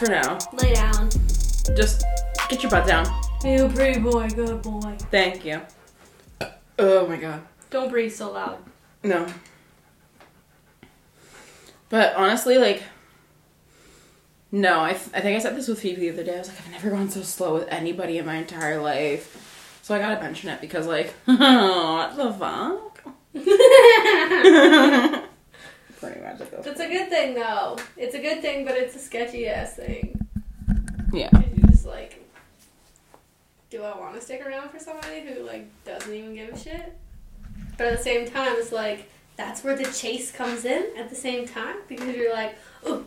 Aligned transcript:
for 0.00 0.10
now. 0.10 0.38
Lay 0.54 0.72
down. 0.72 1.10
Just 1.76 2.04
get 2.48 2.62
your 2.62 2.70
butt 2.70 2.86
down. 2.86 3.06
You 3.44 3.68
pretty 3.68 4.00
boy, 4.00 4.30
good 4.30 4.62
boy. 4.62 4.96
Thank 5.10 5.44
you. 5.44 5.60
Oh 6.78 7.06
my 7.06 7.16
god. 7.16 7.42
Don't 7.68 7.90
breathe 7.90 8.12
so 8.12 8.32
loud. 8.32 8.58
No. 9.04 9.26
But 11.90 12.16
honestly, 12.16 12.56
like, 12.56 12.82
no, 14.50 14.80
I, 14.80 14.94
th- 14.94 15.10
I 15.12 15.20
think 15.20 15.36
I 15.36 15.38
said 15.38 15.54
this 15.54 15.68
with 15.68 15.80
Phoebe 15.80 16.00
the 16.00 16.10
other 16.10 16.24
day. 16.24 16.36
I 16.36 16.38
was 16.38 16.48
like, 16.48 16.58
I've 16.60 16.70
never 16.70 16.88
gone 16.90 17.10
so 17.10 17.20
slow 17.20 17.54
with 17.54 17.68
anybody 17.68 18.16
in 18.16 18.24
my 18.24 18.36
entire 18.36 18.80
life. 18.80 19.78
So 19.82 19.94
I 19.94 19.98
gotta 19.98 20.20
mention 20.22 20.48
it 20.48 20.62
because, 20.62 20.86
like, 20.86 21.12
what 21.26 22.16
the 22.16 22.32
fuck? 22.32 23.04
Pretty 26.00 26.20
much 26.20 26.40
like 26.40 26.52
It's 26.66 26.80
a 26.80 26.88
good 26.88 27.08
thing 27.10 27.34
though. 27.34 27.76
It's 27.96 28.14
a 28.14 28.18
good 28.20 28.40
thing, 28.40 28.64
but 28.64 28.74
it's 28.76 28.96
a 28.96 28.98
sketchy 28.98 29.46
ass 29.46 29.74
thing. 29.74 30.16
Yeah. 31.12 31.28
you 31.54 31.62
just 31.68 31.84
like, 31.84 32.24
do 33.68 33.82
I 33.82 33.98
want 33.98 34.14
to 34.14 34.20
stick 34.20 34.44
around 34.46 34.70
for 34.70 34.78
somebody 34.78 35.20
who 35.20 35.42
like 35.44 35.66
doesn't 35.84 36.12
even 36.12 36.34
give 36.34 36.48
a 36.54 36.58
shit? 36.58 36.96
But 37.76 37.88
at 37.88 37.98
the 37.98 38.02
same 38.02 38.26
time, 38.28 38.52
it's 38.56 38.72
like 38.72 39.10
that's 39.36 39.62
where 39.62 39.76
the 39.76 39.84
chase 39.84 40.32
comes 40.32 40.64
in. 40.64 40.86
At 40.96 41.10
the 41.10 41.16
same 41.16 41.46
time, 41.46 41.76
because 41.88 42.14
you're 42.14 42.32
like, 42.32 42.56
oh, 42.84 43.04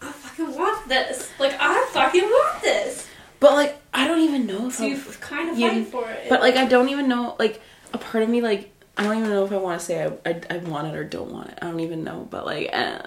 I 0.00 0.12
fucking 0.12 0.54
want 0.54 0.88
this. 0.88 1.30
Like 1.38 1.54
I 1.60 1.88
fucking 1.92 2.22
want 2.24 2.62
this. 2.62 3.06
But, 3.40 3.54
like, 3.54 3.76
I 3.92 4.06
don't 4.06 4.20
even 4.20 4.46
know 4.46 4.68
if 4.68 4.74
So 4.74 4.84
I 4.84 4.88
you 4.88 5.02
kind 5.20 5.50
of 5.50 5.58
You- 5.58 5.68
fight 5.68 5.88
for 5.88 6.08
it. 6.08 6.28
But 6.28 6.40
like 6.40 6.54
I 6.56 6.64
don't 6.64 6.88
even 6.88 7.08
know 7.08 7.36
like 7.38 7.60
a 7.92 7.98
part 7.98 8.22
of 8.22 8.30
me 8.30 8.40
like 8.40 8.70
I 8.96 9.04
don't 9.04 9.18
even 9.18 9.30
know 9.30 9.44
if 9.44 9.52
I 9.52 9.56
want 9.56 9.80
to 9.80 9.86
say 9.86 10.04
I, 10.04 10.30
I 10.30 10.40
I 10.50 10.56
want 10.58 10.88
it 10.88 10.94
or 10.94 11.04
don't 11.04 11.30
want 11.32 11.48
it. 11.50 11.58
I 11.62 11.66
don't 11.70 11.80
even 11.80 12.04
know. 12.04 12.26
But 12.30 12.44
like 12.46 12.68
eh, 12.72 12.98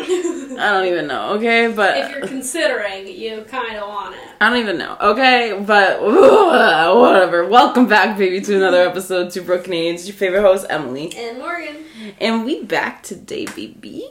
I 0.00 0.54
don't 0.72 0.86
even 0.86 1.06
know. 1.08 1.32
Okay, 1.34 1.72
But 1.74 1.98
if 1.98 2.10
you're 2.12 2.26
considering, 2.28 3.06
you 3.08 3.42
kind 3.48 3.76
of 3.76 3.88
want 3.88 4.14
it. 4.14 4.20
I 4.40 4.48
don't 4.48 4.58
even 4.60 4.78
know. 4.78 4.96
Okay, 5.00 5.60
but 5.66 6.00
whatever. 6.02 7.46
Welcome 7.48 7.88
back, 7.88 8.16
baby, 8.16 8.40
to 8.40 8.56
another 8.56 8.82
episode 8.88 9.30
to 9.32 9.40
Brooke 9.42 9.68
Names, 9.68 10.06
your 10.06 10.16
favorite 10.16 10.42
host 10.42 10.66
Emily, 10.70 11.12
And 11.16 11.38
Morgan 11.38 11.84
and 12.20 12.44
we 12.44 12.62
back 12.62 13.02
today, 13.02 13.46
baby. 13.46 14.08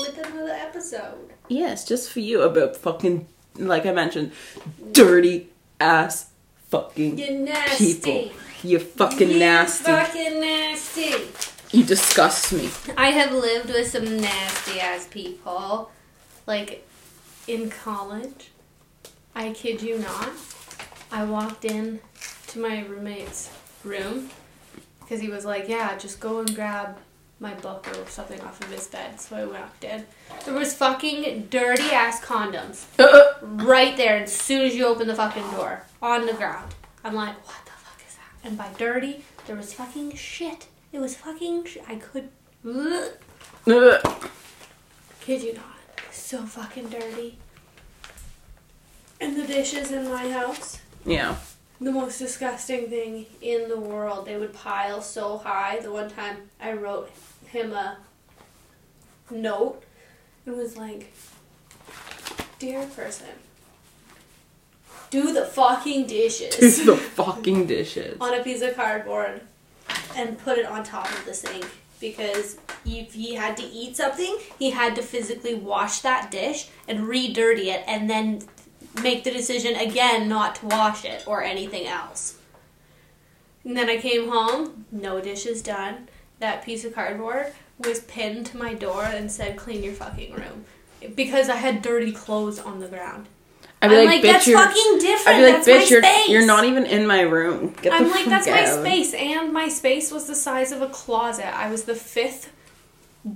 with 0.00 0.18
another 0.18 0.50
episode. 0.52 1.30
Yes, 1.48 1.86
just 1.86 2.10
for 2.10 2.20
you 2.20 2.42
about 2.42 2.76
fucking 2.76 3.26
like 3.56 3.86
I 3.86 3.92
mentioned, 3.92 4.32
dirty 4.92 5.48
ass 5.80 6.30
fucking 6.68 7.16
people. 7.76 8.30
You 8.62 8.78
fucking 8.78 9.30
You 9.30 9.38
nasty. 9.38 9.84
Fucking 9.84 10.40
nasty. 10.40 11.14
You 11.70 11.84
disgust 11.84 12.52
me. 12.52 12.70
I 12.96 13.10
have 13.10 13.32
lived 13.32 13.68
with 13.68 13.88
some 13.88 14.20
nasty 14.20 14.80
ass 14.80 15.06
people. 15.10 15.90
Like 16.46 16.86
in 17.46 17.70
college. 17.70 18.50
I 19.34 19.52
kid 19.52 19.82
you 19.82 19.98
not. 19.98 20.30
I 21.10 21.24
walked 21.24 21.64
in 21.64 22.00
to 22.48 22.58
my 22.58 22.84
roommate's 22.84 23.50
room 23.84 24.30
because 25.00 25.20
he 25.20 25.28
was 25.28 25.44
like, 25.44 25.68
"Yeah, 25.68 25.96
just 25.96 26.20
go 26.20 26.40
and 26.40 26.54
grab 26.54 26.98
my 27.40 27.54
book 27.54 27.86
or 27.88 28.06
something 28.08 28.40
off 28.42 28.60
of 28.60 28.70
his 28.70 28.86
bed." 28.88 29.20
So 29.20 29.36
I 29.36 29.44
walked 29.46 29.84
in. 29.84 30.04
There 30.44 30.54
was 30.54 30.74
fucking 30.74 31.46
dirty 31.50 31.90
ass 31.90 32.20
condoms 32.20 32.84
uh, 32.98 33.04
uh. 33.04 33.34
right 33.42 33.96
there 33.96 34.18
as 34.18 34.32
soon 34.34 34.62
as 34.62 34.74
you 34.74 34.86
open 34.86 35.06
the 35.06 35.14
fucking 35.14 35.48
door 35.52 35.84
on 36.02 36.26
the 36.26 36.34
ground. 36.34 36.74
I'm 37.04 37.14
like, 37.14 37.34
what 37.46 37.64
the 37.64 37.70
fuck 37.70 37.76
is 37.76 37.76
that? 37.76 37.77
And 38.44 38.56
by 38.56 38.68
dirty, 38.78 39.24
there 39.46 39.56
was 39.56 39.72
fucking 39.74 40.14
shit. 40.14 40.66
It 40.92 41.00
was 41.00 41.16
fucking 41.16 41.64
sh- 41.66 41.78
I 41.86 41.96
could. 41.96 42.28
Kid 45.20 45.42
you 45.42 45.54
not. 45.54 45.64
So 46.10 46.42
fucking 46.46 46.88
dirty. 46.88 47.38
And 49.20 49.36
the 49.36 49.46
dishes 49.46 49.90
in 49.92 50.08
my 50.08 50.30
house, 50.30 50.80
Yeah. 51.04 51.36
the 51.80 51.90
most 51.92 52.18
disgusting 52.18 52.88
thing 52.88 53.26
in 53.42 53.68
the 53.68 53.78
world. 53.78 54.26
They 54.26 54.36
would 54.38 54.54
pile 54.54 55.02
so 55.02 55.38
high. 55.38 55.80
The 55.80 55.90
one 55.92 56.08
time 56.08 56.36
I 56.60 56.72
wrote 56.72 57.10
him 57.46 57.72
a 57.72 57.98
note, 59.30 59.82
it 60.46 60.50
was 60.52 60.76
like, 60.76 61.12
Dear 62.58 62.86
person, 62.86 63.26
do 65.10 65.32
the 65.32 65.44
fucking 65.44 66.06
dishes. 66.18 66.54
It's 66.58 66.84
the 66.84 66.96
fucking 66.96 67.66
dishes. 67.66 68.16
on 68.20 68.34
a 68.34 68.42
piece 68.42 68.62
of 68.62 68.76
cardboard 68.76 69.40
and 70.16 70.38
put 70.38 70.58
it 70.58 70.66
on 70.66 70.84
top 70.84 71.10
of 71.10 71.24
the 71.24 71.34
sink 71.34 71.66
because 72.00 72.58
if 72.84 73.14
he 73.14 73.34
had 73.34 73.56
to 73.56 73.64
eat 73.64 73.96
something, 73.96 74.38
he 74.58 74.70
had 74.70 74.94
to 74.96 75.02
physically 75.02 75.54
wash 75.54 76.00
that 76.00 76.30
dish 76.30 76.68
and 76.86 77.08
re-dirty 77.08 77.70
it 77.70 77.82
and 77.86 78.08
then 78.08 78.42
make 79.02 79.24
the 79.24 79.30
decision 79.30 79.74
again 79.76 80.28
not 80.28 80.56
to 80.56 80.66
wash 80.66 81.04
it 81.04 81.24
or 81.26 81.42
anything 81.42 81.86
else. 81.86 82.38
And 83.64 83.76
then 83.76 83.88
I 83.90 83.98
came 83.98 84.28
home, 84.28 84.86
no 84.92 85.20
dishes 85.20 85.60
done. 85.62 86.08
That 86.38 86.64
piece 86.64 86.84
of 86.84 86.94
cardboard 86.94 87.52
was 87.78 88.00
pinned 88.00 88.46
to 88.46 88.56
my 88.56 88.74
door 88.74 89.04
and 89.04 89.30
said, 89.30 89.56
"Clean 89.56 89.82
your 89.82 89.92
fucking 89.92 90.32
room," 90.32 90.64
because 91.14 91.48
I 91.48 91.56
had 91.56 91.82
dirty 91.82 92.12
clothes 92.12 92.58
on 92.60 92.78
the 92.78 92.86
ground. 92.88 93.26
I'd 93.80 93.88
be 93.88 93.96
I'm 93.96 94.06
like, 94.06 94.08
like, 94.08 94.22
bitch, 94.22 94.32
that's 94.32 94.46
you're. 94.48 94.58
fucking 94.58 94.98
different. 94.98 95.28
I'd 95.28 95.40
be 95.40 95.52
like, 95.52 95.64
that's 95.64 95.68
bitch, 95.68 95.90
you're. 95.90 96.02
space. 96.02 96.28
You're 96.28 96.46
not 96.46 96.64
even 96.64 96.84
in 96.86 97.06
my 97.06 97.20
room. 97.20 97.74
Get 97.80 97.92
I'm 97.92 98.10
like, 98.10 98.24
that's 98.26 98.46
my 98.48 98.64
space, 98.64 99.14
and 99.14 99.52
my 99.52 99.68
space 99.68 100.10
was 100.10 100.26
the 100.26 100.34
size 100.34 100.72
of 100.72 100.82
a 100.82 100.88
closet. 100.88 101.46
I 101.56 101.70
was 101.70 101.84
the 101.84 101.94
fifth 101.94 102.52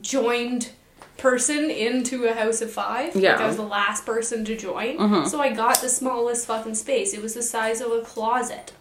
joined 0.00 0.70
person 1.18 1.70
into 1.70 2.24
a 2.24 2.32
house 2.34 2.60
of 2.60 2.72
five. 2.72 3.14
Yeah. 3.14 3.32
Like, 3.32 3.40
I 3.42 3.46
was 3.46 3.56
the 3.56 3.62
last 3.62 4.04
person 4.04 4.44
to 4.46 4.56
join. 4.56 4.98
Mhm. 4.98 5.28
So 5.28 5.40
I 5.40 5.52
got 5.52 5.80
the 5.80 5.88
smallest 5.88 6.46
fucking 6.46 6.74
space. 6.74 7.14
It 7.14 7.22
was 7.22 7.34
the 7.34 7.42
size 7.42 7.80
of 7.80 7.92
a 7.92 8.00
closet. 8.00 8.72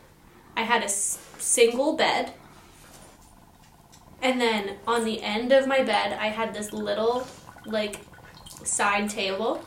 I 0.58 0.64
had 0.64 0.82
a 0.82 0.86
s- 0.86 1.20
single 1.38 1.96
bed. 1.96 2.34
And 4.22 4.40
then 4.40 4.78
on 4.88 5.04
the 5.06 5.22
end 5.22 5.52
of 5.52 5.68
my 5.68 5.84
bed, 5.84 6.18
I 6.20 6.28
had 6.28 6.54
this 6.54 6.72
little, 6.74 7.28
like, 7.66 7.98
side 8.64 9.10
table. 9.10 9.64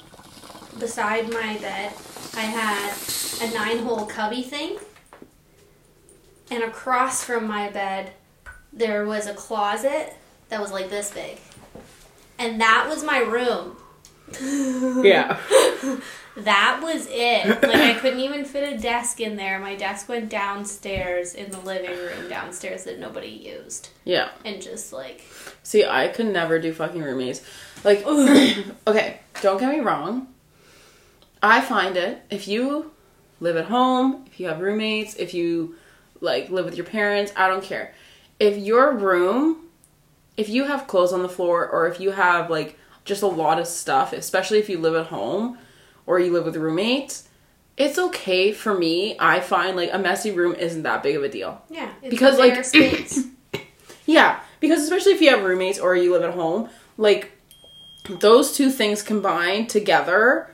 Beside 0.78 1.32
my 1.32 1.56
bed, 1.58 1.92
I 2.34 2.42
had 2.42 2.92
a 3.40 3.54
nine 3.54 3.78
hole 3.78 4.06
cubby 4.06 4.42
thing. 4.42 4.78
And 6.50 6.62
across 6.62 7.24
from 7.24 7.46
my 7.46 7.70
bed, 7.70 8.12
there 8.72 9.06
was 9.06 9.26
a 9.26 9.34
closet 9.34 10.14
that 10.48 10.60
was 10.60 10.72
like 10.72 10.90
this 10.90 11.10
big. 11.12 11.38
And 12.38 12.60
that 12.60 12.86
was 12.88 13.04
my 13.04 13.18
room. 13.18 13.76
Yeah. 14.40 15.38
That 16.36 16.80
was 16.82 17.06
it. 17.08 17.46
Like 17.46 17.76
I 17.76 17.94
couldn't 17.94 18.18
even 18.18 18.44
fit 18.44 18.72
a 18.72 18.76
desk 18.76 19.20
in 19.20 19.36
there. 19.36 19.60
My 19.60 19.76
desk 19.76 20.08
went 20.08 20.28
downstairs 20.28 21.34
in 21.34 21.50
the 21.52 21.60
living 21.60 21.96
room 21.96 22.28
downstairs 22.28 22.84
that 22.84 22.98
nobody 22.98 23.28
used. 23.28 23.90
Yeah. 24.04 24.30
And 24.44 24.60
just 24.60 24.92
like 24.92 25.22
See, 25.62 25.84
I 25.84 26.08
could 26.08 26.26
never 26.26 26.58
do 26.58 26.72
fucking 26.72 27.02
roommates. 27.02 27.40
Like, 27.84 28.04
okay, 28.86 29.20
don't 29.40 29.58
get 29.58 29.70
me 29.70 29.80
wrong. 29.80 30.28
I 31.44 31.60
find 31.60 31.97
it 31.97 32.22
if 32.31 32.49
you 32.49 32.91
live 33.38 33.56
at 33.56 33.66
home, 33.66 34.25
if 34.27 34.41
you 34.41 34.49
have 34.49 34.60
roommates, 34.60 35.15
if 35.16 35.34
you 35.34 35.77
like 36.21 36.49
live 36.49 36.65
with 36.65 36.77
your 36.77 36.87
parents, 36.87 37.32
I 37.37 37.49
don't 37.49 37.62
care. 37.62 37.93
If 38.41 38.56
your 38.56 38.93
room, 38.93 39.66
if 40.37 40.49
you 40.49 40.65
have 40.65 40.87
clothes 40.87 41.12
on 41.12 41.22
the 41.22 41.28
floor 41.28 41.69
or 41.69 41.87
if 41.87 42.00
you 42.00 42.12
have 42.12 42.49
like 42.49 42.78
just 43.05 43.22
a 43.22 43.27
lot 43.27 43.59
of 43.59 43.66
stuff, 43.66 44.12
especially 44.15 44.59
if 44.59 44.69
you 44.71 44.78
live 44.78 44.94
at 44.94 45.06
home 45.09 45.59
or 46.06 46.19
you 46.19 46.32
live 46.32 46.47
with 46.47 46.56
roommates, 46.56 47.28
it's 47.76 47.99
okay 47.99 48.50
for 48.53 48.72
me. 48.72 49.15
I 49.19 49.41
find 49.41 49.76
like 49.76 49.91
a 49.93 49.99
messy 49.99 50.31
room 50.31 50.55
isn't 50.55 50.82
that 50.85 51.02
big 51.02 51.17
of 51.17 51.23
a 51.25 51.29
deal. 51.29 51.61
yeah, 51.69 51.93
Because, 52.08 52.38
like- 52.38 52.64
space. 52.64 53.26
Yeah, 54.06 54.40
because 54.61 54.82
especially 54.82 55.12
if 55.12 55.23
you 55.23 55.31
have 55.31 55.43
roommates 55.44 55.79
or 55.79 55.97
you 55.97 56.12
live 56.12 56.23
at 56.25 56.35
home, 56.35 56.69
like 56.99 57.32
those 58.20 58.55
two 58.55 58.70
things 58.70 59.02
combined 59.02 59.70
together, 59.70 60.50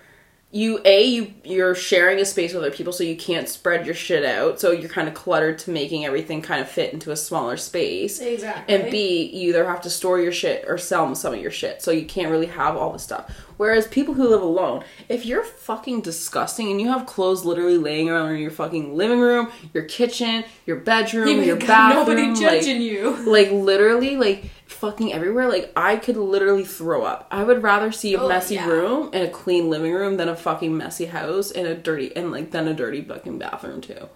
you 0.52 0.81
a 0.85 1.05
you 1.05 1.32
you're 1.44 1.76
sharing 1.76 2.19
a 2.19 2.25
space 2.25 2.52
with 2.52 2.64
other 2.64 2.75
people, 2.75 2.93
so 2.93 3.05
you 3.05 3.17
can't 3.17 3.49
spread 3.49 3.87
your 3.87 3.94
shit 3.94 4.25
out. 4.25 4.58
So 4.58 4.73
you're 4.73 4.88
kind 4.88 5.06
of 5.06 5.14
cluttered 5.14 5.58
to 5.61 5.70
making 5.70 6.05
everything 6.05 6.43
kind 6.43 6.61
of 6.61 6.69
fit 6.69 6.93
into 6.93 7.12
a 7.12 7.17
smaller 7.17 7.56
space. 7.56 8.20
exactly. 8.20 8.75
And 8.75 8.91
B, 8.91 9.31
you 9.32 9.50
either 9.50 9.64
have 9.67 9.81
to 9.82 9.91
store 9.91 10.20
your 10.20 10.32
shit 10.32 10.64
or 10.67 10.76
sell 10.76 11.14
some 11.14 11.35
of 11.35 11.41
your 11.41 11.52
shit, 11.52 11.82
so 11.82 11.93
you 11.93 12.05
can't 12.05 12.31
really 12.31 12.47
have 12.47 12.76
all 12.76 12.93
the 12.93 12.99
stuff. 12.99 13.32
Whereas 13.61 13.87
people 13.87 14.15
who 14.15 14.27
live 14.27 14.41
alone, 14.41 14.85
if 15.11 15.27
you're 15.27 15.45
fucking 15.45 16.01
disgusting 16.01 16.71
and 16.71 16.81
you 16.81 16.89
have 16.89 17.05
clothes 17.05 17.45
literally 17.45 17.77
laying 17.77 18.09
around 18.09 18.33
in 18.33 18.41
your 18.41 18.51
fucking 18.51 18.97
living 18.97 19.21
room, 19.21 19.51
your 19.75 19.83
kitchen, 19.85 20.45
your 20.65 20.77
bedroom, 20.77 21.29
You 21.29 21.43
your 21.43 21.57
bathroom, 21.67 22.07
nobody 22.07 22.29
like, 22.29 22.41
judging 22.41 22.81
you. 22.81 23.11
like 23.31 23.51
literally 23.51 24.17
like 24.17 24.45
fucking 24.65 25.12
everywhere 25.12 25.47
like 25.49 25.71
i 25.77 25.97
could 25.97 26.17
literally 26.17 26.65
throw 26.65 27.03
up 27.03 27.27
i 27.31 27.43
would 27.45 27.62
rather 27.62 27.93
see 27.93 28.15
a 28.15 28.21
Oh, 28.21 28.29
messy 28.29 28.55
yeah. 28.55 28.67
room 28.67 29.11
and 29.12 29.25
a 29.25 29.29
clean 29.29 29.69
living 29.69 29.93
room 29.93 30.17
than 30.17 30.29
a 30.29 30.37
fucking 30.37 30.75
messy 30.75 31.07
house 31.07 31.51
and 31.51 31.67
a 31.67 31.75
dirty 31.75 32.17
and 32.17 32.31
like 32.33 32.53
then 32.53 32.67
a 32.67 32.73
dirty 32.73 33.03
fucking 33.03 33.39
bathroom 33.39 33.81
too 33.83 34.09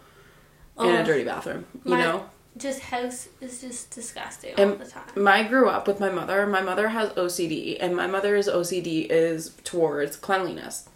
and 0.79 0.91
a 0.97 1.01
Oh. 1.03 1.05
dirty 1.05 1.25
bathroom 1.25 1.67
you 1.85 1.91
My- 1.91 2.01
know 2.03 2.31
just 2.57 2.81
house 2.81 3.29
is 3.41 3.61
just 3.61 3.91
disgusting 3.91 4.55
all 4.57 4.63
And 4.63 4.81
the 4.81 4.85
time. 4.87 5.27
I 5.29 5.43
grew 5.43 5.69
up 5.69 5.87
with 5.89 5.99
my 6.01 6.11
mother. 6.11 6.47
My 6.47 6.61
mother 6.61 6.89
has 6.89 7.11
OCD, 7.11 7.77
and 7.81 7.97
my 7.97 8.07
mother's 8.07 8.47
OCD 8.49 9.07
is 9.11 9.51
towards 9.65 10.17
cleanliness. 10.17 10.89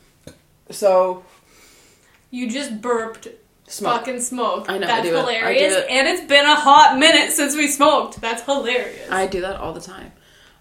So, 0.71 1.25
You 2.31 2.49
just 2.51 2.81
burped 2.81 3.29
smoke. 3.67 4.01
fucking 4.01 4.21
smoke. 4.21 4.67
I 4.69 4.79
know, 4.79 4.87
I 4.87 4.89
That's 4.89 5.09
it. 5.09 5.15
I 5.15 5.19
hilarious. 5.21 5.75
it. 5.75 5.87
And 5.91 6.07
it's 6.09 6.27
been 6.29 6.45
a 6.45 6.55
hot 6.55 6.99
minute 6.99 7.33
since 7.33 7.57
we 7.57 7.69
smoked. 7.69 8.21
That's 8.21 8.43
hilarious. 8.43 9.11
I 9.11 9.27
do 9.27 9.41
that 9.41 9.57
all 9.57 9.73
the 9.73 9.81
time. 9.81 10.13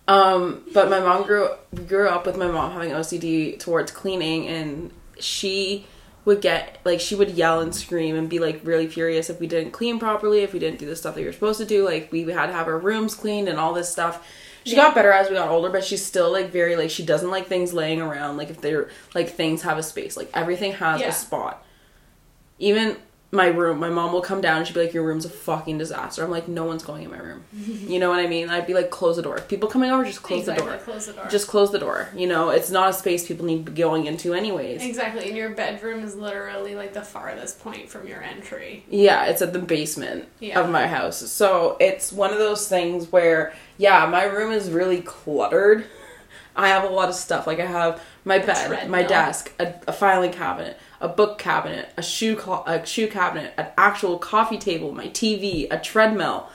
Um, 0.08 0.64
but 0.74 0.90
my 0.90 1.02
mom 1.02 1.24
grew 1.24 1.50
grew 1.86 2.08
up 2.08 2.26
with 2.26 2.38
my 2.38 2.48
mom 2.48 2.72
having 2.72 2.92
OCD 2.92 3.60
towards 3.60 3.92
cleaning, 3.92 4.48
and 4.48 4.92
she 5.20 5.86
would 6.27 6.41
get 6.41 6.77
like 6.83 7.00
she 7.00 7.15
would 7.15 7.31
yell 7.31 7.62
and 7.62 7.74
scream 7.74 8.13
and 8.18 8.29
be 8.29 8.38
like 8.38 8.59
really 8.65 8.85
furious 8.85 9.29
if 9.29 9.39
we 9.39 9.47
didn't 9.47 9.71
clean 9.71 9.97
properly, 9.97 10.39
if 10.41 10.51
we 10.51 10.59
didn't 10.59 10.77
do 10.77 10.85
the 10.85 10.95
stuff 10.95 11.15
that 11.15 11.21
you're 11.21 11.31
supposed 11.31 11.57
to 11.57 11.65
do. 11.65 11.85
Like 11.85 12.12
we 12.12 12.24
had 12.24 12.47
to 12.47 12.51
have 12.53 12.68
our 12.68 12.77
rooms 12.77 13.15
cleaned 13.15 13.47
and 13.47 13.57
all 13.57 13.74
this 13.74 13.89
stuff. 13.89 14.27
She 14.65 14.75
Yeah. 14.75 14.83
got 14.88 14.95
better 14.95 15.13
as 15.13 15.29
we 15.29 15.35
got 15.35 15.47
older, 15.47 15.69
but 15.69 15.85
she's 15.85 16.06
still 16.06 16.29
like 16.29 16.51
very 16.51 16.75
like 16.75 16.89
she 16.89 17.06
doesn't 17.06 17.31
like 17.31 17.47
things 17.47 17.71
laying 17.74 18.01
around. 18.01 18.35
Like 18.35 18.50
if 18.50 18.59
they're 18.59 18.89
like 19.15 19.29
things 19.29 19.62
have 19.62 19.77
a 19.77 19.83
space, 19.83 20.18
like 20.18 20.29
everything 20.33 20.74
has 20.74 21.00
Yeah. 21.00 21.07
a 21.07 21.12
spot. 21.13 21.63
Even 22.59 22.97
my 23.29 23.47
room, 23.47 23.77
my 23.79 23.89
mom 23.89 24.13
will 24.13 24.21
come 24.21 24.39
down 24.39 24.59
and 24.59 24.68
she'd 24.68 24.74
be 24.74 24.83
like, 24.85 24.94
"Your 24.94 25.03
room's 25.03 25.25
a 25.25 25.29
fucking 25.29 25.77
disaster." 25.77 26.24
I'm 26.24 26.31
like, 26.31 26.47
"No 26.47 26.63
one's 26.63 26.83
going 26.83 27.03
in 27.03 27.12
my 27.12 27.18
room." 27.18 27.44
you 27.53 28.00
know 28.00 28.09
what 28.09 28.19
I 28.19 28.27
mean? 28.27 28.50
I'd 28.50 28.65
be 28.65 28.74
like, 28.74 28.89
"Close 28.89 29.18
the 29.18 29.21
door." 29.21 29.35
If 29.38 29.50
people 29.50 29.68
coming 29.68 29.91
over, 29.91 30.06
just 30.06 30.24
close 30.24 30.39
exactly. 30.41 30.65
the 30.65 30.71
door. 30.71 30.79
Close 30.79 31.06
the 31.07 31.13
door. 31.13 31.27
Just 31.29 31.47
close 31.47 31.71
the 31.71 31.79
door. 31.79 32.07
You 32.15 32.27
know, 32.27 32.50
it's 32.50 32.71
not 32.71 32.89
a 32.89 32.94
space 32.94 33.27
people 33.27 33.45
need 33.45 33.65
to 33.65 33.71
be 33.71 33.81
going 33.81 34.06
into 34.06 34.33
anyways. 34.33 34.81
exactly. 34.81 35.27
And 35.27 35.35
your 35.35 35.50
bedroom 35.50 36.03
is 36.03 36.15
literally 36.15 36.75
like 36.75 36.94
the 36.94 37.01
farthest 37.01 37.59
point 37.59 37.89
from 37.89 38.07
your 38.07 38.24
entry. 38.24 38.85
Yeah, 38.89 39.25
it's 39.25 39.41
at 39.41 39.51
the 39.51 39.59
basement 39.59 40.29
Yeah. 40.39 40.59
of 40.62 40.69
my 40.69 40.88
house. 40.88 41.18
So 41.29 41.75
it's 41.81 42.13
one 42.13 42.31
of 42.31 42.38
those 42.38 42.69
things 42.69 43.12
where, 43.12 43.53
yeah, 43.77 44.06
my 44.06 44.24
room 44.24 44.51
is 44.53 44.69
really 44.69 45.01
cluttered. 45.01 45.85
I 46.56 46.69
have 46.69 46.83
a 46.85 46.88
lot 46.88 47.07
of 47.09 47.15
stuff. 47.15 47.45
Like 47.45 47.59
I 47.59 47.65
have 47.65 48.01
my 48.25 48.39
bed, 48.39 48.89
my 48.89 49.03
desk, 49.03 49.53
a, 49.59 49.75
a 49.88 49.94
filing 49.94 50.31
cabinet, 50.31 50.77
a 51.02 51.08
book 51.08 51.38
cabinet, 51.38 51.90
a 51.98 52.02
shoe 52.04 52.36
clo- 52.36 52.64
a 52.66 52.86
shoe 52.86 53.08
cabinet, 53.08 53.54
an 53.58 53.68
actual 53.78 54.18
coffee 54.18 54.58
table, 54.58 54.92
my 54.92 55.08
TV, 55.10 55.68
a 55.72 55.78
treadmill. 55.80 56.50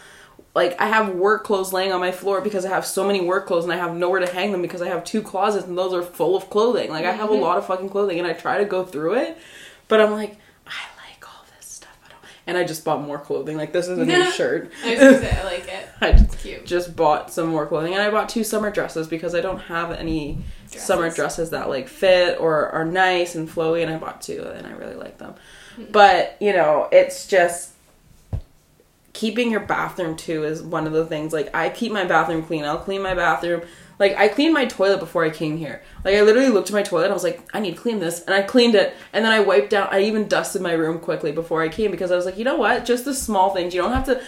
Like 0.54 0.78
I 0.80 0.86
have 0.86 1.14
work 1.14 1.44
clothes 1.44 1.72
laying 1.72 1.92
on 1.92 2.00
my 2.00 2.12
floor 2.12 2.40
because 2.42 2.64
I 2.66 2.68
have 2.70 2.84
so 2.84 3.06
many 3.06 3.20
work 3.24 3.46
clothes 3.46 3.64
and 3.64 3.72
I 3.72 3.76
have 3.76 3.94
nowhere 3.96 4.20
to 4.20 4.30
hang 4.30 4.52
them 4.52 4.60
because 4.60 4.82
I 4.82 4.88
have 4.88 5.02
two 5.04 5.22
closets 5.22 5.66
and 5.66 5.78
those 5.78 5.94
are 5.94 6.02
full 6.02 6.36
of 6.36 6.50
clothing. 6.50 6.90
Like 6.90 7.06
I 7.06 7.12
have 7.12 7.30
a 7.30 7.34
Mhm. 7.34 7.40
lot 7.40 7.56
of 7.56 7.66
fucking 7.66 7.88
clothing 7.88 8.18
and 8.18 8.26
I 8.28 8.32
try 8.34 8.58
to 8.58 8.64
go 8.66 8.84
through 8.84 9.14
it, 9.14 9.38
but 9.88 10.00
I'm 10.00 10.12
like 10.12 10.36
all 11.24 11.44
this 11.58 11.66
stuff. 11.68 11.96
I 12.04 12.08
don't. 12.10 12.18
And 12.46 12.56
I 12.58 12.64
just 12.64 12.84
bought 12.84 13.00
more 13.02 13.18
clothing. 13.18 13.56
Like 13.56 13.72
this 13.72 13.86
is 13.88 13.98
a 13.98 14.04
new 14.04 14.30
shirt. 14.32 14.72
I 14.84 14.90
was 14.90 14.98
gonna 15.00 15.18
say 15.20 15.30
I 15.40 15.44
like 15.44 15.68
it. 15.68 15.88
I 16.00 16.12
just, 16.12 16.24
It's 16.24 16.42
cute. 16.42 16.66
just 16.66 16.96
bought 16.96 17.30
some 17.32 17.48
more 17.48 17.66
clothing 17.66 17.92
and 17.94 18.02
I 18.02 18.10
bought 18.10 18.28
two 18.28 18.42
summer 18.42 18.70
dresses 18.70 19.06
because 19.06 19.34
I 19.34 19.40
don't 19.40 19.58
have 19.60 19.92
any 19.92 20.38
summer 20.66 21.02
Dresses. 21.02 21.16
dresses 21.16 21.50
that 21.50 21.68
like 21.68 21.86
fit 21.86 22.40
or 22.40 22.68
are 22.70 22.84
nice 22.84 23.34
and 23.36 23.48
flowy 23.48 23.82
and 23.84 23.92
I 23.94 23.98
bought 23.98 24.20
two 24.22 24.42
and 24.42 24.66
I 24.66 24.72
really 24.72 24.96
like 24.96 25.18
them. 25.18 25.34
Hmm. 25.76 25.84
But, 25.92 26.36
you 26.40 26.52
know, 26.52 26.88
it's 26.90 27.28
just 27.28 27.70
keeping 29.12 29.50
your 29.50 29.60
bathroom 29.60 30.16
too 30.16 30.42
is 30.44 30.62
one 30.62 30.86
of 30.86 30.92
the 30.92 31.04
things 31.06 31.32
like 31.32 31.54
I 31.54 31.68
keep 31.68 31.92
my 31.92 32.04
bathroom 32.04 32.42
clean. 32.42 32.64
I'll 32.64 32.78
clean 32.78 33.02
my 33.02 33.14
bathroom. 33.14 33.62
Like 33.98 34.16
I 34.16 34.28
cleaned 34.28 34.54
my 34.54 34.64
toilet 34.64 35.00
before 35.00 35.24
I 35.24 35.30
came 35.30 35.56
here. 35.56 35.82
Like 36.04 36.14
I 36.14 36.22
literally 36.22 36.48
looked 36.48 36.68
at 36.68 36.74
my 36.74 36.82
toilet 36.82 37.10
I 37.10 37.14
was 37.14 37.24
like, 37.24 37.42
I 37.54 37.60
need 37.60 37.76
to 37.76 37.80
clean 37.80 38.00
this 38.00 38.22
and 38.24 38.34
I 38.34 38.42
cleaned 38.42 38.74
it 38.74 38.94
and 39.12 39.24
then 39.24 39.32
I 39.32 39.40
wiped 39.40 39.70
down 39.70 39.88
I 39.90 40.00
even 40.00 40.28
dusted 40.28 40.62
my 40.62 40.72
room 40.72 40.98
quickly 40.98 41.32
before 41.32 41.62
I 41.62 41.68
came 41.68 41.90
because 41.90 42.10
I 42.10 42.16
was 42.16 42.24
like, 42.24 42.38
you 42.38 42.44
know 42.44 42.56
what? 42.56 42.84
Just 42.84 43.04
the 43.04 43.14
small 43.14 43.54
things. 43.54 43.74
You 43.74 43.82
don't 43.82 43.92
have 43.92 44.06
to 44.06 44.22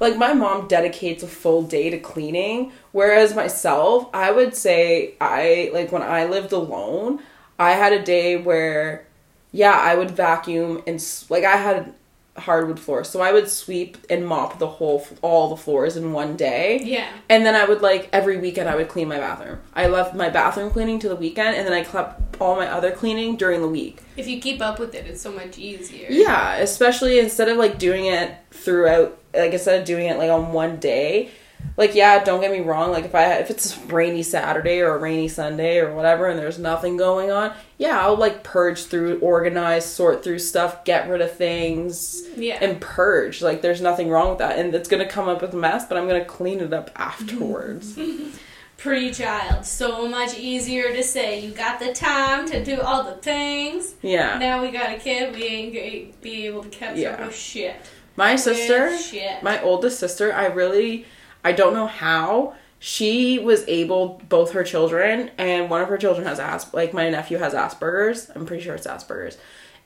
like 0.00 0.16
my 0.16 0.32
mom 0.32 0.68
dedicates 0.68 1.22
a 1.22 1.28
full 1.28 1.62
day 1.62 1.90
to 1.90 1.98
cleaning 1.98 2.72
whereas 2.92 3.34
myself, 3.34 4.08
I 4.12 4.30
would 4.30 4.54
say 4.54 5.14
I 5.20 5.70
like 5.72 5.92
when 5.92 6.02
I 6.02 6.26
lived 6.26 6.52
alone, 6.52 7.20
I 7.58 7.72
had 7.72 7.92
a 7.92 8.02
day 8.02 8.36
where 8.36 9.06
yeah, 9.52 9.72
I 9.72 9.94
would 9.94 10.10
vacuum 10.10 10.82
and 10.86 11.04
like 11.28 11.44
I 11.44 11.56
had 11.56 11.94
hardwood 12.36 12.80
floors, 12.80 13.08
so 13.08 13.20
I 13.20 13.32
would 13.32 13.48
sweep 13.48 13.98
and 14.08 14.26
mop 14.26 14.58
the 14.58 14.66
whole 14.66 15.06
all 15.22 15.48
the 15.48 15.56
floors 15.56 15.96
in 15.96 16.12
one 16.12 16.36
day. 16.36 16.80
Yeah. 16.82 17.08
And 17.28 17.44
then 17.44 17.54
I 17.54 17.64
would 17.64 17.82
like 17.82 18.08
every 18.12 18.38
weekend 18.38 18.68
I 18.68 18.76
would 18.76 18.88
clean 18.88 19.08
my 19.08 19.18
bathroom. 19.18 19.60
I 19.74 19.88
left 19.88 20.14
my 20.14 20.30
bathroom 20.30 20.70
cleaning 20.70 20.98
to 21.00 21.08
the 21.08 21.16
weekend, 21.16 21.56
and 21.56 21.66
then 21.66 21.72
I 21.72 21.84
kept 21.84 22.40
all 22.40 22.56
my 22.56 22.68
other 22.68 22.92
cleaning 22.92 23.36
during 23.36 23.60
the 23.60 23.68
week. 23.68 23.98
If 24.16 24.26
you 24.26 24.40
keep 24.40 24.60
up 24.60 24.78
with 24.78 24.94
it, 24.94 25.06
it's 25.06 25.20
so 25.20 25.32
much 25.32 25.58
easier. 25.58 26.06
Yeah, 26.10 26.56
especially 26.56 27.18
instead 27.18 27.48
of 27.48 27.56
like 27.56 27.78
doing 27.78 28.06
it 28.06 28.34
throughout, 28.50 29.18
like 29.34 29.52
instead 29.52 29.80
of 29.80 29.86
doing 29.86 30.06
it 30.06 30.16
like 30.16 30.30
on 30.30 30.52
one 30.52 30.78
day. 30.78 31.30
Like 31.76 31.94
yeah, 31.94 32.22
don't 32.22 32.40
get 32.42 32.50
me 32.50 32.60
wrong. 32.60 32.90
Like 32.90 33.04
if 33.06 33.14
I 33.14 33.34
if 33.36 33.48
it's 33.48 33.76
a 33.76 33.80
rainy 33.86 34.22
Saturday 34.22 34.80
or 34.80 34.94
a 34.94 34.98
rainy 34.98 35.28
Sunday 35.28 35.78
or 35.78 35.94
whatever, 35.94 36.26
and 36.26 36.38
there's 36.38 36.58
nothing 36.58 36.96
going 36.98 37.30
on, 37.30 37.54
yeah, 37.78 37.98
I'll 38.00 38.16
like 38.16 38.42
purge 38.42 38.84
through, 38.84 39.18
organize, 39.20 39.86
sort 39.86 40.22
through 40.22 40.40
stuff, 40.40 40.84
get 40.84 41.08
rid 41.08 41.22
of 41.22 41.32
things, 41.34 42.22
Yeah. 42.36 42.58
and 42.60 42.80
purge. 42.80 43.40
Like 43.40 43.62
there's 43.62 43.80
nothing 43.80 44.10
wrong 44.10 44.28
with 44.30 44.38
that, 44.40 44.58
and 44.58 44.74
it's 44.74 44.88
gonna 44.90 45.08
come 45.08 45.28
up 45.28 45.40
with 45.40 45.54
a 45.54 45.56
mess, 45.56 45.86
but 45.86 45.96
I'm 45.96 46.06
gonna 46.06 46.24
clean 46.24 46.60
it 46.60 46.72
up 46.74 46.90
afterwards. 46.96 47.98
Pre-child, 48.76 49.66
so 49.66 50.08
much 50.08 50.38
easier 50.38 50.90
to 50.94 51.02
say. 51.02 51.40
You 51.40 51.50
got 51.50 51.80
the 51.80 51.92
time 51.92 52.46
to 52.48 52.64
do 52.64 52.80
all 52.80 53.04
the 53.04 53.12
things. 53.16 53.94
yeah, 54.00 54.38
Now 54.38 54.62
we 54.62 54.70
got 54.70 54.94
a 54.94 54.98
kid, 54.98 55.34
we 55.34 55.44
ain't 55.44 55.74
gonna 55.74 56.16
be 56.22 56.46
able 56.46 56.62
to 56.62 56.70
catch 56.70 56.96
Yeah. 56.96 57.10
up 57.10 57.26
with 57.26 57.36
shit. 57.36 57.76
my 58.16 58.36
sister. 58.36 58.96
shit. 58.96 59.42
my 59.42 59.62
oldest 59.62 59.98
sister 60.00 60.32
i 60.34 60.46
really 60.46 61.04
i 61.44 61.52
don't 61.52 61.74
know 61.74 61.86
how 61.86 62.54
she 62.78 63.38
was 63.38 63.64
able 63.68 64.20
both 64.28 64.52
her 64.52 64.64
children 64.64 65.30
and 65.38 65.68
one 65.68 65.82
of 65.82 65.88
her 65.88 65.98
children 65.98 66.26
has 66.26 66.40
as 66.40 66.72
like 66.72 66.92
my 66.94 67.08
nephew 67.10 67.38
has 67.38 67.52
asperger's 67.54 68.30
i'm 68.34 68.46
pretty 68.46 68.62
sure 68.62 68.74
it's 68.74 68.86
asperger's 68.86 69.36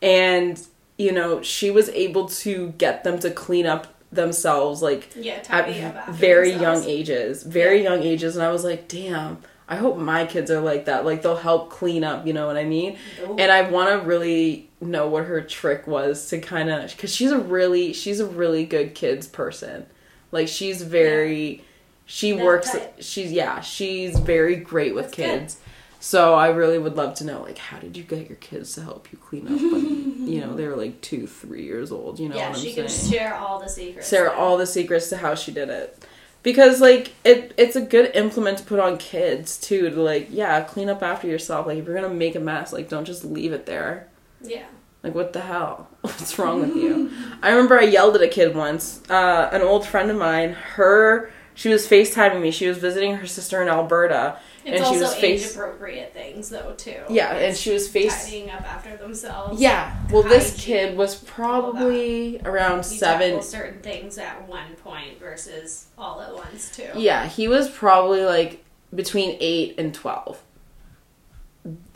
and 0.03 0.61
you 0.97 1.11
know 1.12 1.43
she 1.43 1.71
was 1.71 1.89
able 1.91 2.29
to 2.29 2.69
get 2.79 3.05
them 3.05 3.19
to 3.19 3.31
clean 3.31 3.67
up 3.67 3.89
themselves 4.12 4.81
like 4.81 5.11
yeah, 5.17 5.33
at 5.35 5.45
tidy 5.45 5.83
up 5.83 5.97
after 5.97 6.12
very 6.12 6.51
themselves. 6.53 6.87
young 6.87 6.91
ages 6.95 7.43
very 7.43 7.83
Yeah. 7.83 7.91
young 7.91 8.03
ages 8.03 8.37
and 8.37 8.45
i 8.45 8.50
was 8.53 8.62
like 8.62 8.87
damn 8.87 9.39
i 9.69 9.75
hope 9.75 9.97
my 9.97 10.25
kids 10.25 10.53
are 10.53 10.61
like 10.61 10.85
that 10.85 11.05
like 11.05 11.23
they'll 11.23 11.35
help 11.35 11.69
clean 11.71 12.05
up 12.05 12.25
you 12.25 12.33
know 12.33 12.47
what 12.47 12.57
i 12.57 12.62
mean 12.62 12.97
Nope. 13.21 13.41
and 13.41 13.50
I 13.50 13.62
want 13.69 13.91
to 13.91 14.07
really 14.07 14.71
know 14.81 15.09
what 15.09 15.25
her 15.25 15.41
trick 15.41 15.87
was 15.89 16.29
to 16.29 16.39
kind 16.39 16.71
of 16.71 16.91
because 16.93 17.12
she's 17.12 17.33
a 17.33 17.39
really 17.41 17.93
she's 17.93 18.21
a 18.21 18.27
really 18.27 18.65
good 18.67 18.95
kids 18.95 19.26
person. 19.26 19.87
Like 20.35 20.49
she's 20.49 20.83
very 20.83 21.62
she 22.07 22.33
That 22.33 22.45
works 22.45 22.73
type. 22.73 22.97
she's 23.00 23.33
yeah 23.33 23.61
she's 23.61 24.19
very 24.19 24.57
great 24.57 24.95
with 24.95 25.07
That's 25.07 25.17
good. 25.17 25.41
kids. 25.41 25.57
So 26.00 26.35
I 26.35 26.49
really 26.49 26.79
would 26.79 26.97
love 26.97 27.14
to 27.14 27.25
know 27.25 27.41
like 27.43 27.57
how 27.57 27.79
did 27.79 27.97
you 27.97 28.03
get 28.03 28.29
your 28.29 28.37
kids 28.37 28.75
to 28.75 28.83
help 28.83 29.09
you 29.11 29.17
clean 29.19 29.47
up 29.47 29.53
when 29.59 30.29
you 30.29 30.41
know 30.43 30.55
they 30.55 30.67
were 30.67 30.76
like 30.76 31.00
two 31.00 31.26
three 31.26 31.64
years 31.64 31.91
old. 31.91 32.19
You 32.21 32.29
know 32.29 32.37
yeah, 32.37 32.49
what 32.50 32.59
I'm 32.59 32.62
she 32.62 32.73
saying? 32.75 32.88
can 32.88 32.97
share 33.11 33.35
all 33.35 33.59
the 33.59 33.69
secrets. 33.69 34.07
Sarah 34.09 34.33
all 34.33 34.59
the 34.59 34.67
secrets 34.67 35.09
to 35.09 35.17
how 35.17 35.35
she 35.35 35.50
did 35.53 35.71
it. 35.71 36.05
Because 36.43 36.79
like 36.83 37.14
it 37.25 37.55
it's 37.57 37.75
a 37.75 37.81
good 37.81 38.14
implement 38.14 38.59
to 38.59 38.64
put 38.64 38.79
on 38.81 38.99
kids 38.99 39.57
too 39.59 39.88
to 39.88 39.97
like 40.03 40.29
yeah, 40.31 40.61
clean 40.61 40.91
up 40.91 41.03
after 41.03 41.26
yourself. 41.26 41.67
Like 41.67 41.79
if 41.79 41.87
you're 41.87 41.95
gonna 41.95 42.12
make 42.12 42.35
a 42.35 42.41
mess, 42.41 42.71
like 42.71 42.91
don't 42.91 43.07
just 43.07 43.25
leave 43.25 43.55
it 43.55 43.64
there. 43.64 44.09
Yeah. 44.43 44.67
Like 45.04 45.14
what 45.14 45.34
the 45.34 45.40
hell? 45.42 45.88
What's 46.00 46.38
wrong 46.38 46.61
with 46.62 46.75
you? 46.75 47.11
I 47.42 47.50
remember 47.50 47.78
I 47.78 47.84
yelled 47.84 48.16
at 48.16 48.23
a 48.23 48.28
kid 48.28 48.56
once. 48.56 49.02
Uh, 49.08 49.50
an 49.52 49.61
old 49.61 49.87
friend 49.87 50.11
of 50.11 50.16
mine, 50.16 50.54
her 50.54 51.30
she 51.54 51.68
was 51.68 51.87
FaceTiming 51.87 52.40
me. 52.40 52.50
She 52.50 52.66
was 52.66 52.78
visiting 52.78 53.16
her 53.16 53.26
sister 53.26 53.62
in 53.62 53.68
Alberta. 53.68 54.38
It's 54.64 54.78
and 54.78 54.78
she 54.78 54.84
also 54.84 55.00
was 55.00 55.14
face 55.14 55.50
age-appropriate 55.50 56.12
things, 56.12 56.49
though, 56.49 56.73
too. 56.73 56.96
Yeah, 57.08 57.37
and 57.37 57.56
she 57.56 57.70
was 57.70 57.87
face 57.87 58.25
tidying 58.25 58.50
up 58.50 58.62
after 58.62 58.96
themselves. 58.96 59.61
Yeah. 59.61 59.94
Well 60.11 60.23
this 60.23 60.58
kid 60.58 60.96
was 60.96 61.14
probably 61.14 62.40
around 62.44 62.78
You 62.78 62.82
seven 62.84 63.42
certain 63.42 63.80
things 63.82 64.18
at 64.18 64.49
one 64.49 64.75
point 64.76 65.20
versus 65.20 65.87
all 65.96 66.20
at 66.23 66.34
once, 66.34 66.75
too. 66.75 66.88
Yeah, 66.96 67.28
he 67.28 67.46
was 67.46 67.68
probably 67.68 68.25
like 68.25 68.64
between 68.94 69.37
eight 69.38 69.75
and 69.78 69.94
twelve. 69.94 70.42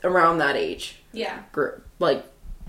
Around 0.05 0.39
that 0.39 0.55
age. 0.57 1.01
Yeah. 1.13 1.43
group 1.53 1.85
like 1.99 2.25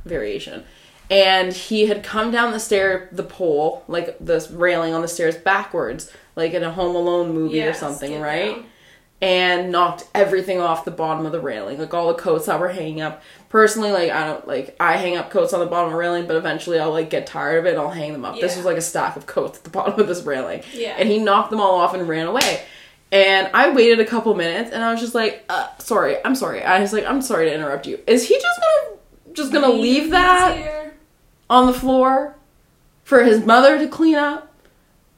variation 0.05 0.63
and 1.11 1.51
he 1.53 1.87
had 1.87 2.03
come 2.03 2.31
down 2.31 2.51
the 2.51 2.59
stair 2.59 3.09
the 3.11 3.23
pole 3.23 3.83
like 3.87 4.15
this 4.19 4.49
railing 4.51 4.93
on 4.93 5.01
the 5.01 5.07
stairs 5.07 5.35
backwards 5.35 6.11
like 6.35 6.53
in 6.53 6.63
a 6.63 6.71
home 6.71 6.95
alone 6.95 7.33
movie 7.33 7.57
Yeah, 7.57 7.65
or 7.69 7.73
something 7.73 8.19
right 8.21 8.55
down. 8.55 8.65
and 9.21 9.71
knocked 9.71 10.07
everything 10.13 10.61
off 10.61 10.85
the 10.85 10.91
bottom 10.91 11.25
of 11.25 11.31
the 11.31 11.39
railing 11.39 11.77
like 11.79 11.93
all 11.93 12.07
the 12.09 12.13
coats 12.21 12.45
that 12.45 12.59
were 12.59 12.69
hanging 12.69 13.01
up 13.01 13.21
personally 13.49 13.91
like 13.91 14.11
i 14.11 14.25
don't 14.25 14.47
like 14.47 14.75
i 14.79 14.97
hang 14.97 15.17
up 15.17 15.29
coats 15.31 15.51
on 15.53 15.59
the 15.59 15.65
bottom 15.65 15.87
of 15.87 15.91
the 15.93 15.97
railing 15.97 16.27
but 16.27 16.35
eventually 16.35 16.79
i'll 16.79 16.91
like 16.91 17.09
get 17.09 17.25
tired 17.25 17.57
of 17.59 17.65
it 17.65 17.71
and 17.71 17.79
i'll 17.79 17.89
hang 17.89 18.13
them 18.13 18.23
up 18.23 18.39
this 18.39 18.55
was 18.55 18.65
like 18.65 18.77
a 18.77 18.81
stack 18.81 19.15
of 19.15 19.25
coats 19.25 19.57
at 19.57 19.63
the 19.63 19.69
bottom 19.79 19.99
of 19.99 20.07
this 20.07 20.21
railing 20.23 20.61
Yeah. 20.73 20.95
and 20.97 21.09
he 21.09 21.17
knocked 21.17 21.49
them 21.49 21.59
all 21.59 21.75
off 21.75 21.93
and 21.95 22.07
ran 22.07 22.27
away 22.27 22.61
and 23.11 23.49
I 23.55 23.71
waited 23.71 23.99
a 23.99 24.05
couple 24.05 24.35
minutes, 24.35 24.69
and 24.71 24.83
I 24.83 24.91
was 24.91 25.01
just 25.01 25.15
like, 25.15 25.43
uh, 25.49 25.65
"Sorry, 25.79 26.17
I'm 26.23 26.35
sorry." 26.35 26.61
I 26.61 26.79
was 26.79 26.93
like, 26.93 27.07
"I'm 27.07 27.23
sorry 27.23 27.49
to 27.49 27.55
interrupt 27.55 27.87
you. 27.87 27.99
Is 28.05 28.27
he 28.27 28.35
just 28.35 28.59
gonna 28.61 28.98
just 29.33 29.51
gonna 29.51 29.69
leave 29.69 30.11
that 30.11 30.93
on 31.49 31.67
the 31.67 31.73
floor 31.73 32.35
for 33.03 33.23
his 33.23 33.45
mother 33.45 33.77
to 33.79 33.87
clean 33.87 34.15
up?" 34.15 34.49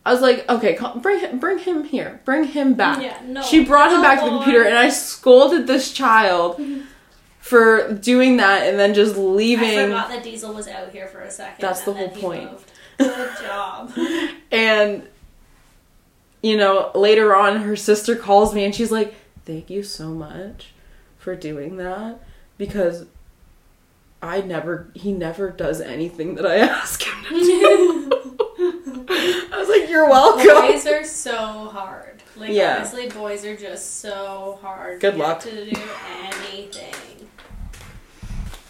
I 0.03 0.11
was 0.11 0.21
like, 0.21 0.49
okay, 0.49 0.73
call, 0.73 0.97
bring 0.97 1.19
him, 1.19 1.37
bring 1.37 1.59
him 1.59 1.83
here, 1.83 2.21
bring 2.25 2.45
him 2.45 2.73
back. 2.73 3.01
Yeah, 3.01 3.21
no. 3.23 3.43
She 3.43 3.63
brought 3.63 3.91
him 3.93 4.01
back 4.01 4.19
to 4.19 4.25
the 4.25 4.31
computer, 4.31 4.63
and 4.63 4.75
I 4.75 4.89
scolded 4.89 5.67
this 5.67 5.91
child 5.93 6.59
for 7.39 7.93
doing 7.93 8.37
that, 8.37 8.67
and 8.67 8.79
then 8.79 8.95
just 8.95 9.15
leaving. 9.15 9.77
I 9.77 9.83
forgot 9.83 10.09
that 10.09 10.23
Diesel 10.23 10.53
was 10.53 10.67
out 10.67 10.91
here 10.91 11.07
for 11.07 11.19
a 11.19 11.29
second. 11.29 11.61
That's 11.61 11.81
the 11.81 11.93
whole 11.93 12.09
point. 12.09 12.49
Good 12.97 13.29
job. 13.41 13.91
And 14.51 15.07
you 16.41 16.57
know, 16.57 16.89
later 16.95 17.35
on, 17.35 17.61
her 17.61 17.75
sister 17.75 18.15
calls 18.15 18.55
me, 18.55 18.63
and 18.63 18.73
she's 18.73 18.91
like, 18.91 19.13
"Thank 19.45 19.69
you 19.69 19.83
so 19.83 20.09
much 20.09 20.73
for 21.19 21.35
doing 21.35 21.77
that 21.77 22.19
because." 22.57 23.05
I 24.21 24.41
never, 24.41 24.91
he 24.93 25.11
never 25.13 25.49
does 25.49 25.81
anything 25.81 26.35
that 26.35 26.45
I 26.45 26.57
ask 26.59 27.03
him 27.03 27.23
to 27.29 27.39
do. 27.39 28.09
I 29.09 29.57
was 29.57 29.67
like, 29.69 29.89
you're 29.89 30.07
welcome. 30.09 30.47
boys 30.71 30.85
are 30.85 31.03
so 31.03 31.35
hard. 31.69 32.21
Like 32.35 32.51
Yeah. 32.51 32.77
honestly, 32.77 33.09
boys 33.09 33.43
are 33.45 33.57
just 33.57 33.99
so 33.99 34.59
hard. 34.61 35.01
Good 35.01 35.17
luck. 35.17 35.39
to 35.41 35.65
do 35.71 35.81
anything. 36.23 37.27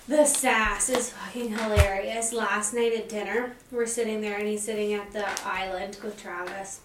The 0.07 0.25
sass 0.25 0.89
is 0.89 1.11
fucking 1.11 1.51
hilarious. 1.57 2.33
Last 2.33 2.73
night 2.73 2.93
at 2.93 3.07
dinner, 3.07 3.53
we're 3.71 3.85
sitting 3.85 4.19
there 4.21 4.37
and 4.37 4.47
he's 4.47 4.63
sitting 4.63 4.93
at 4.93 5.11
the 5.13 5.25
island 5.47 5.97
with 6.03 6.21
Travis, 6.21 6.81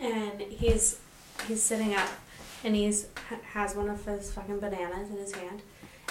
and 0.00 0.40
he's 0.42 0.98
he's 1.48 1.62
sitting 1.62 1.94
up, 1.94 2.08
and 2.64 2.74
he's 2.76 3.06
has 3.54 3.74
one 3.74 3.88
of 3.88 4.04
his 4.04 4.30
fucking 4.32 4.58
bananas 4.58 5.08
in 5.10 5.16
his 5.16 5.32
hand. 5.34 5.62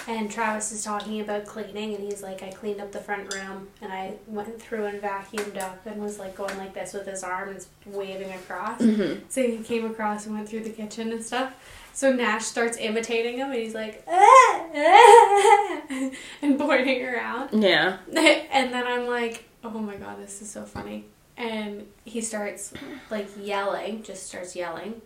And 0.08 0.30
Travis 0.30 0.72
is 0.72 0.82
talking 0.82 1.20
about 1.20 1.46
cleaning, 1.46 1.94
and 1.94 2.02
he's 2.02 2.22
like, 2.22 2.42
I 2.42 2.50
cleaned 2.50 2.80
up 2.80 2.90
the 2.90 2.98
front 2.98 3.32
room, 3.32 3.68
and 3.80 3.92
I 3.92 4.14
went 4.26 4.60
through 4.60 4.86
and 4.86 5.00
vacuumed 5.00 5.56
up, 5.58 5.86
and 5.86 6.02
was 6.02 6.18
like 6.18 6.34
going 6.36 6.56
like 6.58 6.74
this 6.74 6.92
with 6.92 7.06
his 7.06 7.22
arm 7.22 7.50
and 7.50 7.64
waving 7.86 8.32
across. 8.32 8.80
Mhm. 8.80 9.20
So 9.28 9.42
he 9.42 9.58
came 9.58 9.84
across 9.88 10.26
and 10.26 10.34
went 10.34 10.48
through 10.48 10.64
the 10.64 10.70
kitchen 10.70 11.12
and 11.12 11.24
stuff. 11.24 11.54
So 11.94 12.10
Nash 12.12 12.46
starts 12.46 12.78
imitating 12.78 13.36
him, 13.36 13.50
and 13.52 13.60
he's 13.60 13.74
like, 13.74 14.02
"Ah, 14.08 14.66
ah," 14.74 15.80
and 16.42 16.58
pointing 16.58 17.04
around. 17.04 17.62
Yeah. 17.62 17.98
And 18.52 18.72
then 18.72 18.86
I'm 18.86 19.06
like, 19.06 19.44
oh 19.64 19.70
my 19.70 19.96
god, 19.96 20.20
this 20.22 20.42
is 20.42 20.50
so 20.50 20.64
funny. 20.64 21.04
And 21.36 21.86
he 22.04 22.20
starts 22.20 22.72
like 23.10 23.28
yelling, 23.40 24.02
just 24.02 24.26
starts 24.26 24.54
yelling, 24.56 25.00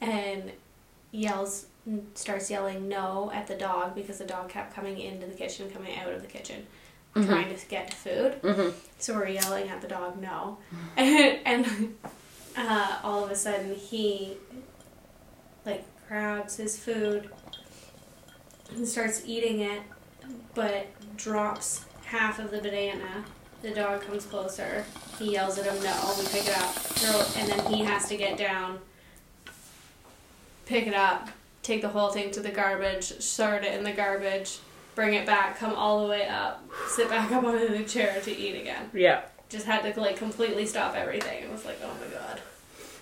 and 0.00 0.52
yells, 1.12 1.66
starts 2.14 2.50
yelling 2.50 2.88
no 2.88 3.30
at 3.34 3.46
the 3.46 3.54
dog 3.54 3.94
because 3.94 4.18
the 4.18 4.24
dog 4.24 4.48
kept 4.48 4.74
coming 4.74 4.98
into 4.98 5.26
the 5.26 5.34
kitchen, 5.34 5.70
coming 5.70 5.96
out 5.98 6.12
of 6.12 6.20
the 6.20 6.26
kitchen, 6.28 6.66
Mhm. 7.14 7.26
trying 7.26 7.56
to 7.56 7.66
get 7.66 7.94
food. 7.94 8.34
hmm 8.42 8.70
So 8.98 9.14
we're 9.14 9.28
yelling 9.28 9.68
at 9.68 9.80
the 9.80 9.88
dog 9.88 10.20
no, 10.20 10.58
and, 10.96 11.38
and 11.46 11.96
uh, 12.56 12.98
all 13.02 13.24
of 13.24 13.30
a 13.30 13.36
sudden 13.36 13.74
he 13.74 14.36
like 15.64 15.84
grabs 16.08 16.56
his 16.56 16.78
food 16.78 17.30
and 18.74 18.86
starts 18.86 19.22
eating 19.26 19.60
it, 19.60 19.82
but 20.54 20.86
drops 21.16 21.84
half 22.04 22.38
of 22.38 22.50
the 22.50 22.58
banana. 22.58 23.24
The 23.62 23.70
dog 23.72 24.02
comes 24.02 24.24
closer. 24.26 24.84
He 25.18 25.32
yells 25.32 25.58
at 25.58 25.64
him 25.66 25.82
no. 25.82 26.14
We 26.18 26.24
pick 26.26 26.46
it 26.46 26.56
up, 26.56 26.74
throw 26.74 27.20
it, 27.20 27.36
and 27.38 27.48
then 27.50 27.72
he 27.72 27.82
has 27.84 28.08
to 28.08 28.16
get 28.16 28.36
down, 28.38 28.78
pick 30.66 30.86
it 30.86 30.94
up, 30.94 31.28
take 31.62 31.82
the 31.82 31.88
whole 31.88 32.10
thing 32.10 32.30
to 32.32 32.40
the 32.40 32.50
garbage, 32.50 33.20
sort 33.20 33.64
it 33.64 33.74
in 33.74 33.84
the 33.84 33.92
garbage, 33.92 34.58
bring 34.94 35.14
it 35.14 35.26
back, 35.26 35.58
come 35.58 35.74
all 35.74 36.02
the 36.02 36.08
way 36.08 36.26
up, 36.26 36.62
sit 36.88 37.08
back 37.08 37.30
up 37.32 37.44
onto 37.44 37.68
the 37.76 37.84
chair 37.84 38.20
to 38.22 38.36
eat 38.36 38.60
again 38.60 38.90
Yeah. 38.92 39.22
just 39.48 39.66
had 39.66 39.82
to 39.92 40.00
like 40.00 40.16
completely 40.16 40.66
stop 40.66 40.94
everything. 40.96 41.42
It 41.44 41.50
was 41.50 41.64
like, 41.64 41.78
oh 41.84 41.90
my 42.00 42.06
god. 42.16 42.40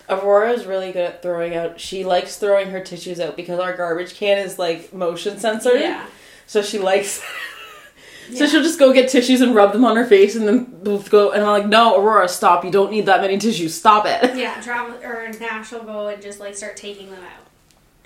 Aurora 0.09 0.51
is 0.53 0.65
really 0.65 0.91
good 0.93 1.03
at 1.03 1.21
throwing 1.21 1.53
out. 1.55 1.79
She 1.81 2.05
likes 2.05 2.37
throwing 2.37 2.69
her 2.71 2.79
tissues 2.79 3.19
out 3.19 3.35
because 3.35 3.59
our 3.59 3.75
garbage 3.75 4.15
can 4.15 4.37
is 4.37 4.57
like 4.57 4.93
motion 4.93 5.37
censored. 5.37 5.81
Yeah. 5.81 6.05
So 6.45 6.61
she 6.61 6.79
likes. 6.79 7.21
so 8.31 8.43
Yeah. 8.43 8.45
she'll 8.45 8.63
just 8.63 8.79
go 8.79 8.93
get 8.93 9.09
tissues 9.09 9.41
and 9.41 9.53
rub 9.53 9.73
them 9.73 9.83
on 9.83 9.97
her 9.97 10.05
face, 10.05 10.35
and 10.37 10.47
then 10.47 10.79
we'll 10.83 10.99
go. 11.01 11.31
And 11.31 11.43
I'm 11.43 11.49
like, 11.49 11.65
no, 11.67 11.99
Aurora, 12.01 12.29
stop! 12.29 12.63
You 12.63 12.71
don't 12.71 12.89
need 12.91 13.05
that 13.07 13.19
many 13.19 13.37
tissues. 13.37 13.73
Stop 13.73 14.05
it. 14.05 14.37
Yeah, 14.37 14.61
Travis 14.61 15.03
or 15.03 15.27
Nash 15.41 15.71
will 15.73 15.83
go 15.83 16.07
and 16.07 16.21
just 16.21 16.39
like 16.39 16.55
start 16.55 16.77
taking 16.77 17.09
them 17.11 17.21
out. 17.21 17.46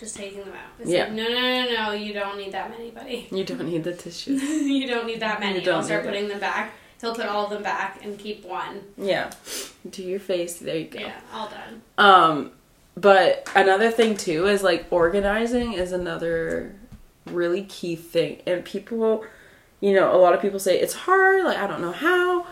Just 0.02 0.16
taking 0.18 0.40
them 0.40 0.50
out. 0.50 0.72
It's 0.80 0.90
Yeah. 0.90 1.04
like, 1.04 1.12
no, 1.14 1.24
no, 1.30 1.40
no, 1.40 1.72
no, 1.74 1.92
you 1.92 2.12
don't 2.12 2.36
need 2.38 2.52
that 2.54 2.72
many, 2.72 2.90
buddy. 2.90 3.28
You 3.32 3.44
don't 3.46 3.66
need 3.66 3.84
the 3.84 3.94
tissues. 3.94 4.42
you 4.44 4.88
don't 4.88 5.06
need 5.06 5.20
that 5.20 5.40
many. 5.40 5.60
I'll 5.70 5.84
start 5.84 6.04
it. 6.04 6.08
putting 6.10 6.28
them 6.28 6.40
back. 6.40 6.74
He'll 7.00 7.14
put 7.16 7.28
all 7.28 7.46
of 7.46 7.52
them 7.52 7.62
back 7.64 8.04
and 8.04 8.18
keep 8.18 8.44
one. 8.44 8.82
Yeah. 8.98 9.30
Do 9.90 10.02
your 10.04 10.20
face. 10.20 10.58
There 10.58 10.76
you 10.76 10.86
go. 10.88 11.00
Yeah, 11.00 11.20
all 11.32 11.50
done. 11.50 11.82
Um, 11.98 12.52
but 12.98 13.48
another 13.56 13.92
thing 13.92 14.18
too 14.18 14.48
is 14.48 14.64
like 14.64 14.88
organizing 14.92 15.74
is 15.74 15.92
another 15.92 16.76
really 17.28 17.64
key 17.64 17.96
thing, 17.96 18.42
and 18.48 18.66
people, 18.66 19.24
you 19.80 19.94
know, 19.94 20.16
a 20.16 20.18
lot 20.20 20.34
of 20.34 20.42
people 20.42 20.60
say 20.60 20.80
it's 20.80 20.94
hard. 20.94 21.44
Like 21.46 21.58
I 21.58 21.68
don't 21.68 21.82
know 21.82 21.92
how. 21.92 22.48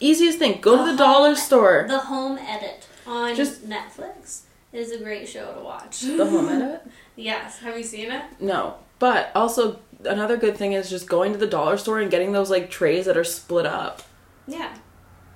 Easiest 0.00 0.38
thing: 0.38 0.60
go 0.60 0.84
to 0.84 0.90
the 0.92 0.96
dollar 0.98 1.34
store. 1.36 1.84
The 1.88 1.98
Home 1.98 2.38
Edit 2.38 2.86
on 3.06 3.34
Just- 3.36 3.68
Netflix 3.68 4.42
is 4.74 4.90
a 4.92 4.98
great 4.98 5.28
show 5.28 5.54
to 5.54 5.60
watch. 5.60 6.00
The 6.00 6.26
home 6.26 6.48
edit. 6.48 6.82
yes, 7.16 7.60
have 7.60 7.76
you 7.76 7.84
seen 7.84 8.10
it? 8.10 8.24
No, 8.40 8.76
but 8.98 9.30
also 9.34 9.80
another 10.04 10.36
good 10.36 10.56
thing 10.56 10.72
is 10.72 10.90
just 10.90 11.08
going 11.08 11.32
to 11.32 11.38
the 11.38 11.46
dollar 11.46 11.76
store 11.76 12.00
and 12.00 12.10
getting 12.10 12.32
those 12.32 12.50
like 12.50 12.70
trays 12.70 13.06
that 13.06 13.16
are 13.16 13.24
split 13.24 13.66
up. 13.66 14.02
Yeah. 14.46 14.74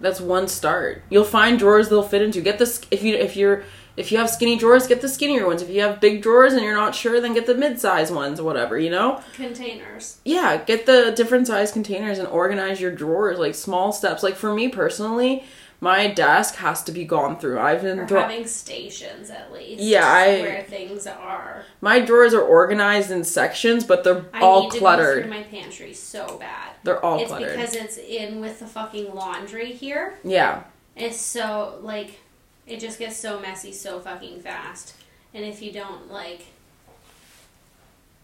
That's 0.01 0.21
one 0.21 0.49
start. 0.49 1.03
You'll 1.11 1.25
find 1.25 1.59
drawers 1.59 1.89
they'll 1.89 2.03
fit 2.03 2.23
into. 2.23 2.41
Get 2.41 2.59
this 2.59 2.81
if 2.91 3.03
you 3.03 3.15
if 3.15 3.37
you're 3.37 3.65
if 3.97 4.13
you 4.13 4.19
have 4.19 4.31
skinny 4.31 4.57
drawers, 4.57 4.87
get 4.87 5.01
the 5.01 5.09
skinnier 5.09 5.45
ones. 5.45 5.61
If 5.61 5.71
you 5.71 5.81
have 5.83 6.01
big 6.01 6.23
drawers 6.23 6.53
and 6.53 6.63
you're 6.63 6.77
not 6.77 6.95
sure, 6.95 7.21
then 7.21 7.35
get 7.35 7.47
the 7.47 7.55
mid-size 7.57 8.13
ones 8.13 8.41
whatever, 8.41 8.79
you 8.79 8.91
know? 8.91 9.21
Containers. 9.35 10.21
Yeah, 10.25 10.57
get 10.57 10.87
the 10.87 11.13
different 11.17 11.49
size 11.49 11.73
containers 11.73 12.21
and 12.21 12.29
organize 12.29 12.81
your 12.81 12.93
drawers 12.93 13.41
like 13.41 13.57
small 13.57 13.91
steps. 13.91 14.23
Like 14.23 14.37
for 14.37 14.55
me 14.55 14.69
personally, 14.69 15.45
my 15.81 16.09
desk 16.09 16.57
has 16.57 16.83
to 16.85 16.93
be 16.93 17.05
gone 17.05 17.39
through. 17.39 17.59
I've 17.61 17.83
been 17.83 18.07
thro- 18.09 18.23
having 18.23 18.47
stations 18.47 19.31
at 19.31 19.53
least. 19.53 19.83
Yeah, 19.83 20.07
I- 20.07 20.41
where 20.41 20.63
things 20.65 21.07
are. 21.07 21.65
my 21.81 22.01
drawers 22.01 22.35
are 22.35 22.43
organized 22.43 23.11
in 23.13 23.23
sections, 23.25 23.85
but 23.85 24.03
they're 24.05 24.25
I 24.33 24.41
all 24.41 24.63
need 24.65 24.71
to 24.73 24.77
go 24.77 24.81
cluttered. 24.81 25.23
through 25.25 25.31
my 25.33 25.43
pantry 25.45 25.95
so 25.95 26.37
bad. 26.39 26.73
they're 26.83 27.05
all 27.05 27.21
it's 27.21 27.29
cluttered. 27.29 27.57
because 27.57 27.75
it's 27.75 27.97
in 27.97 28.41
with 28.41 28.59
the 28.59 28.67
fucking 28.67 29.15
laundry 29.15 29.73
here. 29.73 30.19
yeah. 30.25 30.65
It's 30.97 31.21
so 31.21 31.79
like 31.83 32.19
it 32.67 32.81
just 32.81 32.99
gets 32.99 33.17
so 33.17 33.39
messy 33.39 33.71
so 33.73 34.01
fucking 34.01 34.41
fast. 34.41 34.95
And 35.33 35.45
if 35.45 35.63
you 35.63 35.71
don't 35.73 36.11
like 36.11 36.47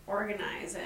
organize 0.07 0.75
it 0.75 0.83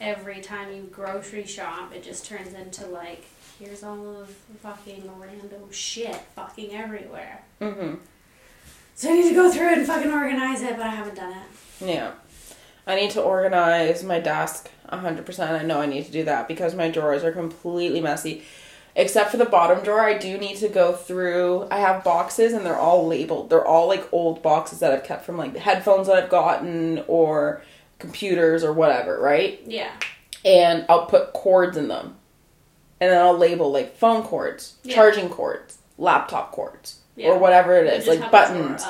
every 0.00 0.40
time 0.40 0.74
you 0.74 0.82
grocery 0.90 1.46
shop, 1.46 1.92
it 1.94 2.02
just 2.02 2.26
turns 2.26 2.52
into 2.54 2.86
like 2.86 3.24
here's 3.58 3.82
all 3.82 4.20
of 4.20 4.28
fucking 4.62 5.10
random 5.18 5.70
shit 5.70 6.16
fucking 6.34 6.74
everywhere. 6.74 7.42
Mhm. 7.60 7.98
So 8.94 9.10
I 9.10 9.12
need 9.14 9.28
to 9.28 9.34
go 9.34 9.50
through 9.50 9.72
it 9.72 9.78
and 9.78 9.86
fucking 9.86 10.12
organize 10.12 10.62
it, 10.62 10.76
but 10.76 10.86
I 10.86 10.90
haven't 10.90 11.16
done 11.16 11.32
it. 11.32 11.86
Yeah. 11.86 12.12
I 12.86 12.94
need 12.94 13.10
to 13.12 13.20
organize 13.20 14.02
my 14.04 14.20
desk 14.20 14.70
100%. 14.90 15.60
I 15.60 15.64
know 15.64 15.80
I 15.80 15.86
need 15.86 16.06
to 16.06 16.12
do 16.12 16.24
that 16.24 16.48
because 16.48 16.74
my 16.74 16.88
drawers 16.88 17.24
are 17.24 17.32
completely 17.32 18.00
messy. 18.00 18.44
Except 18.94 19.30
for 19.30 19.36
the 19.36 19.44
bottom 19.44 19.84
drawer, 19.84 20.00
I 20.00 20.16
do 20.16 20.38
need 20.38 20.56
to 20.58 20.68
go 20.68 20.92
through. 20.92 21.68
I 21.70 21.80
have 21.80 22.02
boxes 22.02 22.54
and 22.54 22.64
they're 22.64 22.78
all 22.78 23.06
labeled. 23.06 23.50
They're 23.50 23.66
all 23.66 23.88
like 23.88 24.10
old 24.12 24.42
boxes 24.42 24.78
that 24.78 24.92
I've 24.92 25.04
kept 25.04 25.26
from 25.26 25.36
like 25.36 25.52
the 25.52 25.60
headphones 25.60 26.06
that 26.06 26.16
I've 26.16 26.30
gotten 26.30 27.04
or 27.06 27.60
computers 27.98 28.64
or 28.64 28.72
whatever, 28.72 29.18
right? 29.20 29.60
Yeah. 29.66 29.90
And 30.44 30.86
I'll 30.88 31.04
put 31.06 31.34
cords 31.34 31.76
in 31.76 31.88
them. 31.88 32.16
And 33.00 33.10
then 33.10 33.20
I'll 33.20 33.36
label 33.36 33.70
like 33.70 33.96
phone 33.96 34.22
cords, 34.22 34.74
Yeah. 34.82 34.94
charging 34.94 35.28
cords, 35.28 35.78
laptop 35.98 36.52
cords, 36.52 36.96
Yeah. 37.14 37.28
or 37.30 37.38
whatever 37.38 37.74
it 37.76 37.86
is, 37.92 38.06
like 38.06 38.20
have 38.20 38.28
a 38.28 38.30
drawer 38.54 38.68
buttons. 38.68 38.86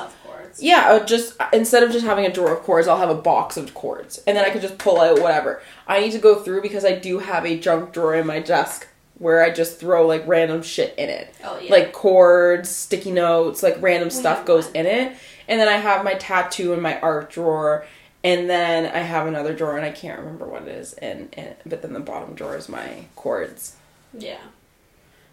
Yeah, 0.59 0.85
I 0.87 0.95
would 0.95 1.07
just 1.07 1.35
instead 1.53 1.83
of 1.83 1.91
just 1.93 2.07
having 2.07 2.25
a 2.25 2.33
drawer 2.33 2.53
of 2.57 2.63
cords, 2.63 2.89
I'll 2.89 2.97
have 2.99 3.11
a 3.11 3.15
box 3.15 3.57
of 3.57 3.75
cords, 3.75 4.23
and 4.27 4.37
then 4.37 4.45
I 4.45 4.51
could 4.51 4.63
just 4.63 4.79
pull 4.79 5.01
out 5.01 5.21
whatever. 5.21 5.61
I 5.87 6.01
need 6.01 6.13
to 6.13 6.19
go 6.19 6.37
through 6.37 6.63
because 6.63 6.85
I 6.85 6.93
do 6.93 7.19
have 7.19 7.45
a 7.45 7.59
junk 7.59 7.93
drawer 7.93 8.15
in 8.15 8.27
my 8.27 8.39
desk 8.41 8.87
where 9.19 9.43
I 9.43 9.51
just 9.51 9.79
throw 9.81 10.07
like 10.07 10.27
random 10.27 10.63
shit 10.63 10.95
in 10.99 11.09
it, 11.11 11.35
Oh 11.45 11.59
yeah. 11.59 11.71
like 11.71 11.93
cords, 11.93 12.69
sticky 12.71 13.11
notes, 13.13 13.63
like 13.63 13.77
random 13.83 14.07
oh, 14.09 14.11
stuff 14.11 14.45
goes 14.47 14.67
one. 14.67 14.77
in 14.77 14.87
it, 14.87 15.17
and 15.49 15.61
then 15.61 15.69
I 15.69 15.77
have 15.79 16.05
my 16.05 16.15
tattoo 16.15 16.73
in 16.73 16.81
my 16.81 16.99
art 17.01 17.31
drawer, 17.31 17.87
and 18.25 18.49
then 18.49 18.87
I 18.87 18.99
have 19.01 19.27
another 19.27 19.53
drawer, 19.55 19.77
and 19.77 19.85
I 19.87 19.91
can't 19.91 20.19
remember 20.19 20.47
what 20.47 20.63
it 20.63 20.69
is, 20.69 20.93
and, 20.95 21.29
and 21.37 21.55
but 21.67 21.83
then 21.83 21.93
the 21.93 22.01
bottom 22.01 22.35
drawer 22.35 22.57
is 22.57 22.69
my 22.69 23.05
cords. 23.15 23.75
Yeah. 24.19 24.41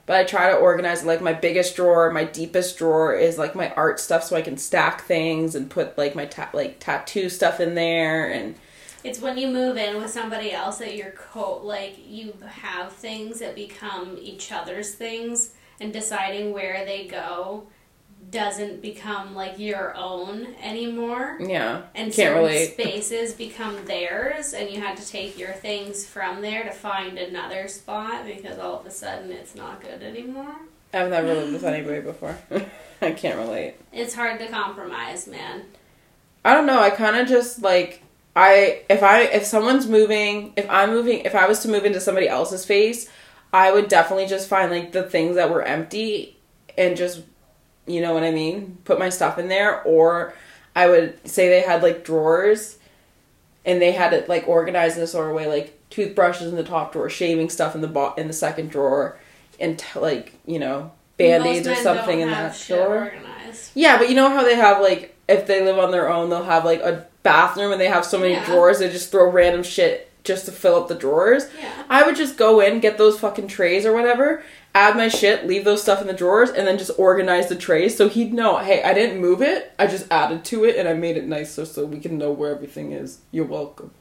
But 0.06 0.18
I 0.18 0.24
try 0.26 0.50
to 0.50 0.58
organize 0.58 1.06
like 1.06 1.22
my 1.22 1.32
biggest 1.34 1.76
drawer, 1.76 2.12
my 2.12 2.26
deepest 2.26 2.78
drawer 2.78 3.16
is 3.16 3.38
like 3.38 3.56
my 3.56 3.72
art 3.72 4.00
stuff, 4.00 4.24
so 4.24 4.36
I 4.36 4.42
can 4.42 4.58
stack 4.58 5.04
things 5.04 5.56
and 5.56 5.70
put 5.70 5.98
like 5.98 6.14
my 6.14 6.26
ta- 6.26 6.50
like 6.54 6.80
tattoo 6.80 7.30
stuff 7.30 7.60
in 7.62 7.76
there, 7.76 8.30
and 8.30 8.56
It's 9.04 9.20
when 9.20 9.38
you 9.38 9.48
move 9.48 9.78
in 9.78 9.98
with 9.98 10.10
somebody 10.12 10.52
else 10.52 10.78
that 10.80 10.96
you're 10.96 11.12
co 11.12 11.62
like 11.64 11.96
you 12.06 12.34
have 12.46 12.92
things 12.92 13.40
that 13.40 13.56
become 13.56 14.18
each 14.20 14.52
other's 14.52 14.94
things 14.94 15.52
and 15.80 15.94
deciding 15.94 16.52
where 16.52 16.86
they 16.86 17.08
go 17.08 17.64
doesn't 18.30 18.82
become 18.82 19.36
like 19.36 19.60
your 19.60 19.96
own 19.96 20.56
anymore. 20.62 21.38
Yeah. 21.40 21.84
And 21.96 22.12
Can't 22.12 22.16
certain 22.16 22.38
relate. 22.38 22.74
spaces 22.74 23.34
become 23.34 23.86
theirs, 23.86 24.54
and 24.54 24.70
you 24.70 24.82
had 24.82 24.98
to 24.98 25.08
take 25.08 25.38
your 25.38 25.52
things 25.54 26.06
from 26.06 26.42
there 26.42 26.64
to 26.64 26.72
find 26.72 27.18
another 27.18 27.68
spot 27.68 28.26
because 28.26 28.60
all 28.60 28.80
of 28.80 28.86
a 28.86 28.92
sudden 28.92 29.32
it's 29.32 29.56
not 29.56 29.82
good 29.82 30.04
anymore. 30.04 30.56
I've 30.94 31.10
never 31.10 31.34
lived 31.34 31.54
with 31.54 31.64
anybody 31.66 32.02
before. 32.02 32.38
I 33.02 33.12
can't 33.12 33.38
relate. 33.38 33.76
It's 33.92 34.16
hard 34.16 34.40
to 34.40 34.48
compromise, 34.48 35.28
man. 35.28 35.64
I 36.46 36.54
don't 36.54 36.66
know. 36.66 36.80
I 36.80 36.90
kind 36.90 37.16
of 37.16 37.28
just 37.28 37.62
like 37.62 38.04
I 38.36 38.84
if 38.90 39.04
I 39.04 39.22
if 39.24 39.46
someone's 39.46 39.88
moving, 39.88 40.54
if 40.56 40.70
I'm 40.70 40.90
moving, 40.90 41.20
if 41.20 41.36
I 41.36 41.48
was 41.48 41.60
to 41.62 41.70
move 41.70 41.86
into 41.86 42.00
somebody 42.00 42.28
else's 42.28 42.62
space, 42.64 43.10
I 43.52 43.72
would 43.72 43.88
definitely 43.88 44.28
just 44.28 44.48
find 44.50 44.72
like 44.72 44.92
the 44.92 45.04
things 45.04 45.36
that 45.36 45.50
were 45.50 45.62
empty 45.62 46.38
and 46.78 46.98
just 46.98 47.22
you 47.86 48.02
know 48.02 48.14
what 48.14 48.24
I 48.24 48.32
mean, 48.32 48.78
put 48.86 49.00
my 49.00 49.10
stuff 49.10 49.38
in 49.38 49.48
there 49.48 49.82
or 49.84 50.34
I 50.76 50.88
would 50.90 51.28
say 51.28 51.50
they 51.50 51.62
had 51.62 51.84
like 51.84 52.04
drawers 52.06 52.78
and 53.66 53.82
they 53.82 53.92
had 53.92 54.14
it 54.14 54.28
like 54.30 54.48
organized 54.48 54.98
in 54.98 55.04
a 55.04 55.08
sort 55.08 55.30
of 55.30 55.36
way 55.36 55.48
like 55.48 55.78
toothbrushes 55.90 56.48
in 56.50 56.56
the 56.56 56.64
top 56.64 56.92
drawer, 56.94 57.10
shaving 57.10 57.50
stuff 57.50 57.76
in 57.76 57.82
the 57.82 57.88
bo- 57.88 58.14
in 58.16 58.28
the 58.28 58.34
second 58.34 58.70
drawer 58.72 59.18
and 59.60 59.78
t- 59.80 60.00
like, 60.00 60.34
you 60.46 60.60
know, 60.60 60.92
band-aids 61.18 61.68
or 61.68 61.76
something 61.76 62.20
in 62.22 62.30
that 62.32 62.58
drawer. 62.68 63.04
organized. 63.14 63.72
Yeah, 63.76 63.98
but 63.98 64.10
you 64.10 64.16
know 64.16 64.30
how 64.30 64.44
they 64.44 64.56
have 64.56 64.82
like 64.82 65.16
if 65.28 65.46
they 65.48 65.64
live 65.64 65.78
on 65.78 65.92
their 65.92 66.10
own, 66.12 66.30
they'll 66.30 66.44
have 66.44 66.66
like 66.66 66.82
a 66.82 67.06
bathroom 67.22 67.72
and 67.72 67.80
they 67.80 67.88
have 67.88 68.04
so 68.06 68.20
many 68.20 68.34
Yeah. 68.34 68.46
drawers. 68.46 68.80
They 68.80 68.90
just 68.90 69.12
throw 69.12 69.30
random 69.30 69.64
shit 69.64 70.10
just 70.24 70.46
to 70.46 70.52
fill 70.52 70.76
up 70.76 70.88
the 70.88 70.96
drawers. 70.96 71.46
Yeah. 71.60 71.84
I 71.90 72.04
would 72.04 72.16
just 72.16 72.38
go 72.38 72.60
in, 72.60 72.80
get 72.80 72.98
those 72.98 73.20
fucking 73.20 73.48
trays 73.48 73.86
or 73.86 73.94
whatever, 73.94 74.44
add 74.74 74.96
my 74.96 75.08
shit, 75.08 75.46
leave 75.46 75.66
those 75.66 75.82
stuff 75.82 76.02
in 76.02 76.08
the 76.08 76.14
drawers, 76.14 76.50
and 76.50 76.66
then 76.66 76.78
just 76.78 76.92
organize 76.98 77.50
the 77.50 77.56
trays 77.56 77.96
so 77.98 78.08
he'd 78.10 78.34
know. 78.34 78.58
Hey, 78.58 78.82
I 78.84 78.94
didn't 78.94 79.22
move 79.22 79.42
it. 79.42 79.74
I 79.78 79.88
just 79.88 80.08
added 80.12 80.46
to 80.46 80.64
it 80.64 80.78
and 80.78 80.88
I 80.88 80.94
made 80.94 81.18
it 81.18 81.26
nicer 81.26 81.66
so 81.66 81.86
we 81.86 82.00
can 82.00 82.18
know 82.18 82.32
where 82.32 82.52
everything 82.56 82.92
is. 82.94 83.20
You're 83.32 83.46
welcome. 83.46 83.92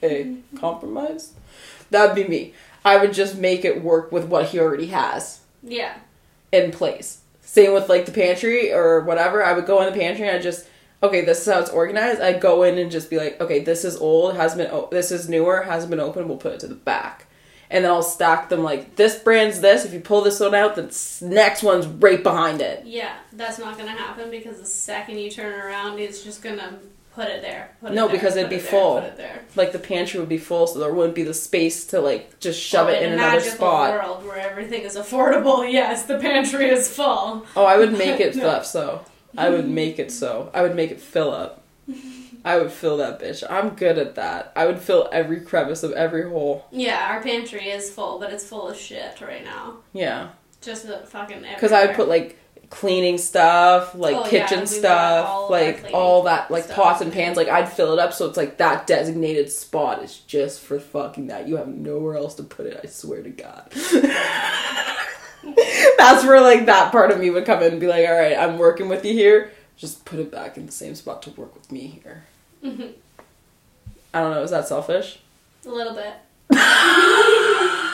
Hey, 0.00 0.24
mm-hmm. 0.24 0.56
compromise. 0.58 1.32
That'd 1.90 2.14
be 2.14 2.28
me. 2.28 2.54
I 2.84 2.96
would 2.96 3.12
just 3.12 3.36
make 3.38 3.64
it 3.64 3.82
work 3.82 4.10
with 4.12 4.24
what 4.26 4.46
he 4.46 4.58
already 4.58 4.86
has 4.88 5.40
Yeah. 5.62 5.94
in 6.50 6.70
place. 6.72 7.18
Same 7.40 7.72
with 7.74 7.88
like 7.88 8.06
the 8.06 8.12
pantry 8.12 8.72
or 8.72 9.00
whatever. 9.00 9.44
I 9.44 9.52
would 9.52 9.66
go 9.66 9.80
in 9.82 9.92
the 9.92 9.98
pantry 9.98 10.26
and 10.26 10.36
I 10.36 10.40
just 10.40 10.66
okay, 11.02 11.24
this 11.24 11.46
is 11.46 11.52
how 11.52 11.60
it's 11.60 11.70
organized. 11.70 12.20
I 12.20 12.32
go 12.34 12.62
in 12.62 12.78
and 12.78 12.90
just 12.90 13.10
be 13.10 13.16
like, 13.18 13.40
okay, 13.40 13.60
this 13.60 13.84
is 13.84 13.96
old, 13.96 14.36
hasn't 14.36 14.60
been 14.62 14.70
o- 14.70 14.88
this 14.90 15.10
is 15.10 15.28
newer, 15.28 15.62
hasn't 15.62 15.90
been 15.90 16.00
opened. 16.00 16.28
We'll 16.28 16.38
put 16.38 16.52
it 16.54 16.60
to 16.60 16.66
the 16.68 16.74
back, 16.74 17.26
and 17.70 17.84
then 17.84 17.90
I'll 17.90 18.02
stack 18.02 18.48
them 18.48 18.62
like 18.62 18.96
this 18.96 19.16
brand's 19.18 19.60
this. 19.60 19.84
If 19.84 19.92
you 19.92 20.00
pull 20.00 20.20
this 20.22 20.40
one 20.40 20.54
out, 20.54 20.76
the 20.76 20.82
next 21.22 21.62
one's 21.62 21.86
right 21.86 22.22
behind 22.22 22.60
it. 22.60 22.86
Yeah, 22.86 23.14
that's 23.32 23.58
not 23.58 23.76
gonna 23.78 23.90
happen 23.90 24.30
because 24.30 24.58
the 24.58 24.66
second 24.66 25.18
you 25.18 25.30
turn 25.30 25.52
around, 25.60 25.98
it's 25.98 26.22
just 26.22 26.42
gonna 26.42 26.78
put 27.14 27.28
it 27.28 27.42
there. 27.42 27.70
Put 27.82 27.90
it 27.92 27.94
No, 27.94 28.06
there, 28.06 28.16
because 28.16 28.36
it'd 28.36 28.48
be 28.48 28.56
it 28.56 28.62
there, 28.62 28.70
full. 28.70 28.94
Put 29.00 29.04
it 29.04 29.16
there. 29.18 29.42
Like 29.54 29.72
the 29.72 29.78
pantry 29.78 30.18
would 30.20 30.30
be 30.30 30.38
full, 30.38 30.66
so 30.66 30.78
there 30.78 30.94
wouldn't 30.94 31.14
be 31.14 31.24
the 31.24 31.34
space 31.34 31.84
to 31.88 32.00
like 32.00 32.38
just 32.40 32.58
shove 32.58 32.86
Well, 32.86 32.94
it 32.94 33.00
oh, 33.02 33.04
in 33.06 33.10
a 33.12 33.14
another 33.16 33.40
spot. 33.40 33.90
world 33.92 34.24
where 34.24 34.38
everything 34.38 34.82
is 34.82 34.96
affordable, 34.96 35.70
yes, 35.80 36.04
the 36.04 36.18
pantry 36.18 36.70
is 36.70 36.88
full. 36.94 37.44
Oh, 37.56 37.64
I 37.64 37.76
would 37.76 37.92
make 37.92 38.18
it 38.20 38.34
No. 38.36 38.42
stuff 38.44 38.66
so. 38.66 39.04
I 39.36 39.48
would 39.50 39.68
make 39.68 39.98
it 39.98 40.10
so. 40.12 40.50
I 40.54 40.62
would 40.62 40.74
make 40.76 40.90
it 40.90 41.00
fill 41.00 41.30
up. 41.32 41.62
I 42.44 42.58
would 42.58 42.72
fill 42.72 42.96
that 42.98 43.20
bitch. 43.20 43.44
I'm 43.48 43.70
good 43.70 43.98
at 43.98 44.16
that. 44.16 44.52
I 44.56 44.66
would 44.66 44.78
fill 44.80 45.08
every 45.12 45.40
crevice 45.40 45.82
of 45.84 45.92
every 45.92 46.28
hole. 46.28 46.66
Yeah, 46.72 47.08
our 47.10 47.22
pantry 47.22 47.68
is 47.68 47.88
full, 47.90 48.18
but 48.18 48.32
it's 48.32 48.44
full 48.44 48.68
of 48.68 48.76
shit 48.76 49.20
right 49.20 49.44
now. 49.44 49.76
Yeah. 49.92 50.30
Just 50.60 50.86
the 50.86 50.98
fucking 51.06 51.42
Because 51.42 51.72
I 51.72 51.86
would 51.86 51.94
put 51.96 52.08
like 52.08 52.38
cleaning 52.70 53.18
stuff, 53.18 53.94
like 53.94 54.16
Oh, 54.16 54.24
kitchen 54.24 54.60
we've 54.60 54.68
stuff, 54.68 55.26
all 55.28 55.50
like 55.50 55.90
all 55.92 56.22
that, 56.22 56.50
like 56.50 56.64
stuff. 56.64 56.76
pots 56.76 57.00
and 57.00 57.12
pans. 57.12 57.36
Like 57.36 57.48
I'd 57.48 57.70
fill 57.70 57.92
it 57.92 57.98
up 57.98 58.12
so 58.12 58.26
it's 58.26 58.36
like 58.36 58.58
that 58.58 58.86
designated 58.86 59.50
spot 59.50 60.02
is 60.02 60.18
just 60.18 60.60
for 60.60 60.80
fucking 60.80 61.28
that. 61.28 61.46
You 61.48 61.56
have 61.58 61.68
nowhere 61.68 62.16
else 62.16 62.34
to 62.36 62.42
put 62.44 62.66
it. 62.66 62.80
I 62.82 62.86
swear 62.88 63.22
to 63.22 63.30
God. 63.30 63.72
That's 65.98 66.24
where 66.24 66.40
like 66.40 66.66
that 66.66 66.92
part 66.92 67.10
of 67.10 67.18
me 67.18 67.30
would 67.30 67.44
come 67.44 67.62
in 67.62 67.72
and 67.72 67.80
be 67.80 67.86
like, 67.86 68.06
all 68.08 68.14
right, 68.18 68.36
I'm 68.36 68.58
working 68.58 68.88
with 68.88 69.04
you 69.04 69.12
here. 69.12 69.50
Just 69.76 70.04
put 70.04 70.18
it 70.20 70.30
back 70.30 70.56
in 70.56 70.66
the 70.66 70.72
same 70.72 70.94
spot 70.94 71.22
to 71.22 71.30
work 71.30 71.54
with 71.54 71.70
me 71.72 72.00
here. 72.02 72.24
Mhm. 72.64 72.92
I 74.14 74.20
don't 74.20 74.30
know. 74.32 74.42
Is 74.42 74.50
that 74.50 74.68
selfish? 74.68 75.18
a 75.64 75.68
little 75.68 75.94
bit. 75.94 76.14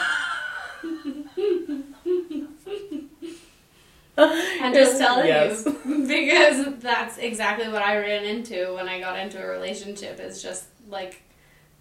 I'm 4.17 4.73
just 4.73 4.97
telling 4.97 5.27
Yes. 5.27 5.65
you 5.65 6.05
because 6.07 6.75
that's 6.79 7.17
exactly 7.17 7.69
what 7.69 7.81
I 7.81 7.97
ran 7.97 8.25
into 8.25 8.73
when 8.75 8.89
I 8.89 8.99
got 8.99 9.17
into 9.17 9.41
a 9.41 9.47
relationship. 9.47 10.19
Is 10.19 10.43
just 10.43 10.65
like 10.89 11.21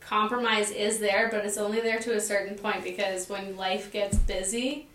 compromise 0.01 0.71
is 0.71 1.01
there, 1.01 1.29
but 1.33 1.45
it's 1.45 1.59
only 1.59 1.81
there 1.81 1.99
to 1.99 2.15
a 2.15 2.21
certain 2.21 2.57
point 2.57 2.85
because 2.85 3.29
when 3.29 3.57
life 3.57 3.91
gets 3.93 4.17
busy, 4.19 4.87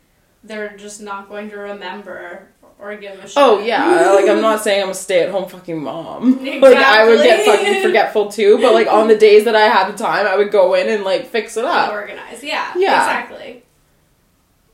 they're 0.43 0.75
just 0.77 1.01
not 1.01 1.29
going 1.29 1.49
to 1.49 1.57
remember 1.57 2.49
or 2.79 2.95
give 2.97 3.17
a 3.17 3.23
oh, 3.23 3.25
shit. 3.25 3.33
Oh 3.37 3.59
yeah, 3.59 4.11
like 4.11 4.27
I'm 4.29 4.41
not 4.41 4.61
saying 4.61 4.83
I'm 4.83 4.89
a 4.89 4.93
stay 4.93 5.21
at 5.23 5.29
home 5.29 5.47
fucking 5.47 5.81
mom. 5.81 6.39
Like 6.43 6.77
I 6.77 7.07
would 7.07 7.23
get 7.23 7.45
fucking 7.45 7.81
forgetful 7.87 8.29
too, 8.31 8.57
but 8.61 8.73
like 8.73 8.87
on 8.87 9.07
the 9.07 9.17
days 9.17 9.45
that 9.45 9.55
I 9.55 9.61
had 9.67 9.91
the 9.91 9.97
time, 9.97 10.25
I 10.27 10.35
would 10.35 10.51
go 10.51 10.73
in 10.73 10.89
and 10.89 11.03
like 11.03 11.27
fix 11.27 11.55
it 11.57 11.65
up. 11.65 11.91
Organize, 11.91 12.43
yeah, 12.43 12.73
Yeah. 12.75 12.99
exactly. 13.21 13.63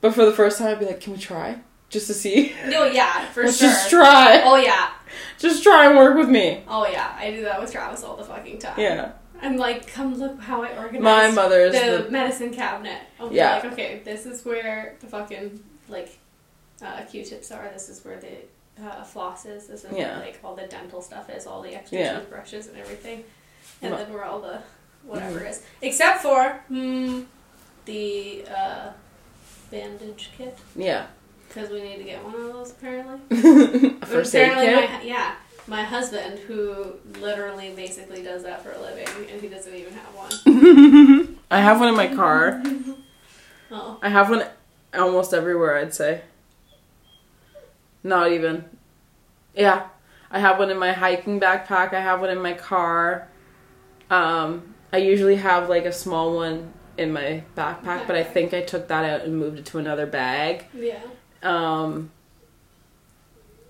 But 0.01 0.13
for 0.15 0.25
the 0.25 0.31
first 0.31 0.57
time, 0.57 0.69
I'd 0.69 0.79
be 0.79 0.85
like, 0.85 1.01
"Can 1.01 1.13
we 1.13 1.19
try, 1.19 1.59
just 1.89 2.07
to 2.07 2.13
see? 2.13 2.55
No, 2.67 2.85
yeah, 2.85 3.25
for 3.31 3.43
Let's 3.45 3.59
sure. 3.59 3.69
just 3.69 3.89
try, 3.89 4.41
Oh 4.43 4.55
yeah, 4.55 4.91
just 5.37 5.61
try 5.61 5.87
and 5.87 5.97
work 5.97 6.17
with 6.17 6.29
me." 6.29 6.63
oh 6.67 6.87
yeah. 6.87 7.15
I 7.19 7.31
do 7.31 7.43
that 7.43 7.59
with 7.61 7.71
Travis 7.71 8.03
all 8.03 8.15
the 8.15 8.23
fucking 8.23 8.59
time. 8.59 8.79
Yeah, 8.79 9.11
I'm 9.41 9.57
like, 9.57 9.87
come 9.87 10.15
look 10.15 10.39
how 10.39 10.63
I 10.63 10.77
organized 10.77 11.03
my 11.03 11.31
mother's 11.31 11.73
the, 11.73 12.03
the, 12.03 12.11
medicine 12.11 12.53
cabinet. 12.53 13.01
I'll 13.19 13.31
Yeah. 13.31 13.55
like, 13.55 13.65
okay, 13.73 14.01
this 14.03 14.25
is 14.25 14.43
where 14.45 14.95
the 14.99 15.07
fucking 15.07 15.63
like 15.87 16.17
uh, 16.81 17.01
Q-tips 17.03 17.51
are. 17.51 17.69
This 17.73 17.89
is 17.89 18.03
where 18.03 18.19
the 18.19 18.83
uh, 18.85 19.03
floss 19.03 19.45
is. 19.45 19.67
This 19.67 19.83
is 19.85 19.91
Yeah. 19.91 20.17
where 20.17 20.25
like 20.25 20.39
all 20.43 20.55
the 20.55 20.67
dental 20.67 21.01
stuff 21.01 21.29
is. 21.29 21.45
All 21.47 21.61
the 21.61 21.75
extra 21.75 21.99
Yeah. 21.99 22.19
toothbrushes 22.19 22.67
and 22.67 22.77
everything. 22.77 23.23
And 23.81 23.91
Ma- 23.91 23.97
then 23.97 24.13
where 24.13 24.25
all 24.25 24.39
the 24.41 24.61
whatever 25.03 25.45
is, 25.45 25.63
except 25.81 26.21
for 26.21 26.51
hmm, 26.67 27.21
the 27.85 28.45
uh, 28.53 28.91
bandage 29.71 30.29
kit 30.37 30.57
yeah. 30.75 31.07
because 31.47 31.69
we 31.69 31.81
need 31.81 31.97
to 31.97 32.03
get 32.03 32.23
one 32.23 32.35
of 32.35 32.41
those 32.53 32.71
apparently. 32.71 33.19
first 34.05 34.35
aid 34.35 34.51
apparently, 34.51 34.87
kit. 34.87 34.91
my 34.91 35.01
yeah. 35.03 35.35
My 35.69 35.83
husband, 35.83 36.39
who 36.39 36.95
literally 37.19 37.69
basically 37.75 38.23
does 38.23 38.41
that 38.43 38.63
for 38.63 38.71
a 38.71 38.81
living, 38.81 39.07
and 39.31 39.39
he 39.39 39.47
doesn't 39.47 39.73
even 39.73 39.93
have 39.93 40.15
one. 40.15 41.37
I 41.51 41.61
have 41.61 41.79
one 41.79 41.89
in 41.89 41.95
my 41.95 42.07
car. 42.07 42.61
Oh, 43.71 43.99
I 44.01 44.09
have 44.09 44.31
one 44.31 44.43
almost 44.97 45.31
everywhere. 45.31 45.77
I'd 45.77 45.93
say. 45.93 46.21
Not 48.03 48.31
even. 48.31 48.65
Yeah, 49.53 49.89
I 50.31 50.39
have 50.39 50.57
one 50.57 50.71
in 50.71 50.79
my 50.79 50.91
hiking 50.91 51.39
backpack. 51.39 51.93
I 51.93 51.99
have 51.99 52.19
one 52.19 52.31
in 52.31 52.41
my 52.41 52.53
car. 52.53 53.27
Um, 54.09 54.73
I 54.91 54.97
usually 54.97 55.35
have 55.35 55.69
like 55.69 55.85
a 55.85 55.93
small 55.93 56.35
one 56.35 56.73
in 56.97 57.13
my 57.13 57.43
backpack, 57.55 58.07
but 58.07 58.15
I 58.15 58.23
think 58.23 58.55
I 58.55 58.61
took 58.61 58.87
that 58.87 59.05
out 59.05 59.21
and 59.21 59.37
moved 59.37 59.59
it 59.59 59.65
to 59.67 59.77
another 59.77 60.07
bag. 60.07 60.65
yeah. 60.73 61.01
Um, 61.43 62.09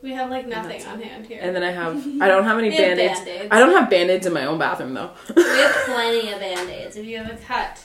We 0.01 0.11
have 0.13 0.29
like 0.29 0.47
nothing 0.47 0.85
on 0.85 1.01
hand 1.01 1.25
here. 1.27 1.39
and 1.41 1.55
then 1.55 1.63
I 1.63 1.71
have 1.71 1.97
I 2.21 2.27
don't 2.27 2.43
have 2.45 2.57
any 2.57 2.69
We 2.69 2.75
have 2.75 2.97
band-aids. 2.97 3.19
Band-Aids. 3.21 3.47
I 3.51 3.59
don't 3.59 3.71
have 3.73 3.89
band-aids 3.89 4.25
in 4.25 4.33
my 4.33 4.45
own 4.45 4.57
bathroom 4.57 4.93
though. 4.93 5.11
we 5.35 5.43
have 5.43 5.75
plenty 5.85 6.31
of 6.31 6.39
band 6.39 6.69
aids. 6.69 6.95
If 6.95 7.05
you 7.05 7.17
have 7.17 7.29
a 7.31 7.35
cut, 7.37 7.83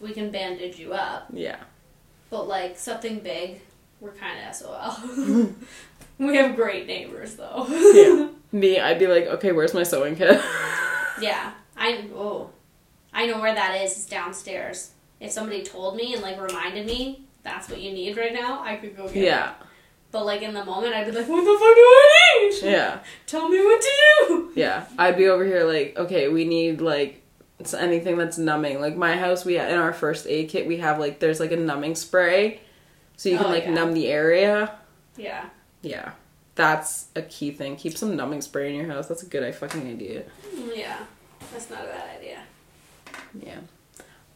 we 0.00 0.12
can 0.12 0.30
bandage 0.30 0.78
you 0.78 0.92
up. 0.92 1.26
yeah. 1.32 1.56
But 2.30 2.48
like 2.48 2.78
something 2.78 3.20
big, 3.20 3.60
we're 4.00 4.12
kind 4.12 4.38
of 4.48 4.54
SOL. 4.54 5.52
we 6.18 6.36
have 6.36 6.56
great 6.56 6.86
neighbors 6.86 7.34
though. 7.36 7.66
Yeah. 7.68 8.28
Me, 8.52 8.78
I'd 8.78 8.98
be 8.98 9.06
like, 9.06 9.24
okay, 9.26 9.50
where's 9.52 9.72
my 9.74 9.82
sewing 9.82 10.14
kit? 10.14 10.38
Yeah, 11.20 11.52
I 11.76 12.04
oh, 12.14 12.50
I 13.12 13.26
know 13.26 13.40
where 13.40 13.54
that 13.54 13.80
is. 13.82 13.92
It's 13.92 14.06
downstairs. 14.06 14.90
If 15.20 15.30
somebody 15.32 15.62
told 15.62 15.96
me 15.96 16.12
and 16.14 16.22
like 16.22 16.38
reminded 16.40 16.86
me, 16.86 17.24
that's 17.42 17.68
what 17.70 17.80
you 17.80 17.92
need 17.92 18.16
right 18.16 18.32
now. 18.34 18.62
I 18.62 18.76
could 18.76 18.94
go 18.96 19.06
get 19.08 19.16
it. 19.16 19.24
yeah, 19.24 19.52
But 20.12 20.26
like 20.26 20.42
in 20.42 20.52
the 20.54 20.64
moment, 20.64 20.94
I'd 20.94 21.06
be 21.06 21.12
like, 21.12 21.26
what 21.28 21.40
the 21.40 21.58
fuck 21.58 21.74
do 21.74 21.80
I 21.80 22.50
need? 22.50 22.62
yeah, 22.70 22.98
Tell 23.26 23.48
me 23.48 23.58
what 23.58 23.80
to 23.80 23.88
do. 24.28 24.52
yeah. 24.54 24.86
I'd 24.98 25.16
be 25.16 25.26
over 25.28 25.44
here 25.44 25.64
like, 25.64 25.94
okay, 25.96 26.28
we 26.28 26.44
need 26.44 26.80
like 26.80 27.22
it's 27.58 27.72
anything 27.74 28.18
that's 28.18 28.36
numbing. 28.38 28.80
Like 28.80 28.96
my 28.96 29.16
house, 29.16 29.44
we 29.44 29.58
in 29.58 29.78
our 29.78 29.92
first 29.92 30.26
aid 30.26 30.48
kit, 30.50 30.66
we 30.66 30.76
have 30.78 30.98
like 30.98 31.18
there's 31.18 31.40
like 31.40 31.52
a 31.52 31.56
numbing 31.56 31.94
spray, 31.94 32.60
so 33.16 33.28
you 33.30 33.38
can 33.38 33.46
Oh, 33.46 33.50
like 33.50 33.64
yeah. 33.64 33.74
numb 33.74 33.94
the 33.94 34.08
area. 34.08 34.74
Yeah. 35.16 35.46
Yeah, 35.80 36.12
that's 36.54 37.06
a 37.16 37.22
key 37.22 37.50
thing. 37.50 37.76
Keep 37.76 37.96
some 37.96 38.14
numbing 38.14 38.40
spray 38.42 38.68
in 38.68 38.76
your 38.76 38.86
house. 38.92 39.08
That's 39.08 39.22
a 39.22 39.26
good 39.26 39.52
fucking 39.54 39.86
idea. 39.86 40.24
Mm, 40.54 40.76
yeah. 40.76 40.98
That's 41.52 41.70
not 41.70 41.82
a 41.84 41.86
bad 41.86 42.18
idea. 42.18 42.38
Yeah. 43.40 43.58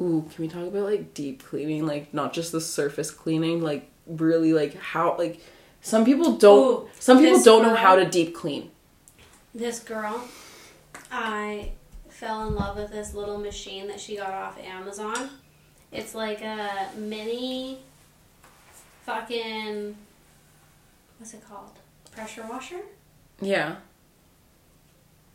Ooh, 0.00 0.28
can 0.34 0.42
we 0.42 0.48
talk 0.48 0.66
about 0.66 0.84
like 0.84 1.14
deep 1.14 1.44
cleaning? 1.44 1.86
Like 1.86 2.12
not 2.14 2.32
just 2.32 2.50
the 2.52 2.60
surface 2.60 3.10
cleaning, 3.10 3.62
like 3.62 3.88
really 4.06 4.52
like 4.52 4.74
how 4.76 5.16
like 5.18 5.40
some 5.86 6.04
people 6.04 6.32
don't 6.32 6.82
Ooh, 6.82 6.88
some 6.98 7.18
people 7.20 7.40
don't 7.40 7.62
know 7.62 7.76
how 7.76 7.94
to 7.94 8.04
deep 8.04 8.34
clean. 8.34 8.72
This 9.54 9.78
girl, 9.78 10.26
I 11.12 11.70
fell 12.08 12.48
in 12.48 12.56
love 12.56 12.76
with 12.76 12.90
this 12.90 13.14
little 13.14 13.38
machine 13.38 13.86
that 13.86 14.00
she 14.00 14.16
got 14.16 14.32
off 14.32 14.58
Amazon. 14.58 15.30
It's 15.92 16.12
like 16.12 16.42
a 16.42 16.88
mini 16.98 17.78
fucking 19.04 19.96
what's 21.18 21.34
it 21.34 21.48
called? 21.48 21.78
Pressure 22.10 22.44
washer? 22.50 22.80
Yeah. 23.40 23.76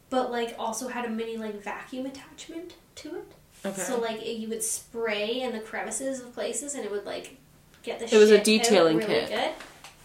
But 0.10 0.32
like 0.32 0.54
also 0.60 0.90
had 0.90 1.06
a 1.06 1.10
mini 1.10 1.38
like 1.38 1.64
vacuum 1.64 2.08
attachment 2.08 2.74
to 2.96 3.16
it. 3.16 3.32
Okay. 3.66 3.82
So 3.82 4.02
like 4.02 4.22
it, 4.22 4.36
you 4.36 4.50
would 4.50 4.64
spray 4.64 5.44
in 5.44 5.54
the 5.54 5.62
crevices 5.62 6.20
of 6.20 6.34
places 6.34 6.76
and 6.76 6.84
it 6.84 6.92
would 6.92 7.06
like 7.06 7.38
get 7.84 8.00
the 8.00 8.14
It 8.14 8.20
was 8.20 8.32
a 8.32 8.44
detailing 8.44 8.98
really 8.98 9.08
kit. 9.08 9.30
Good. 9.30 9.52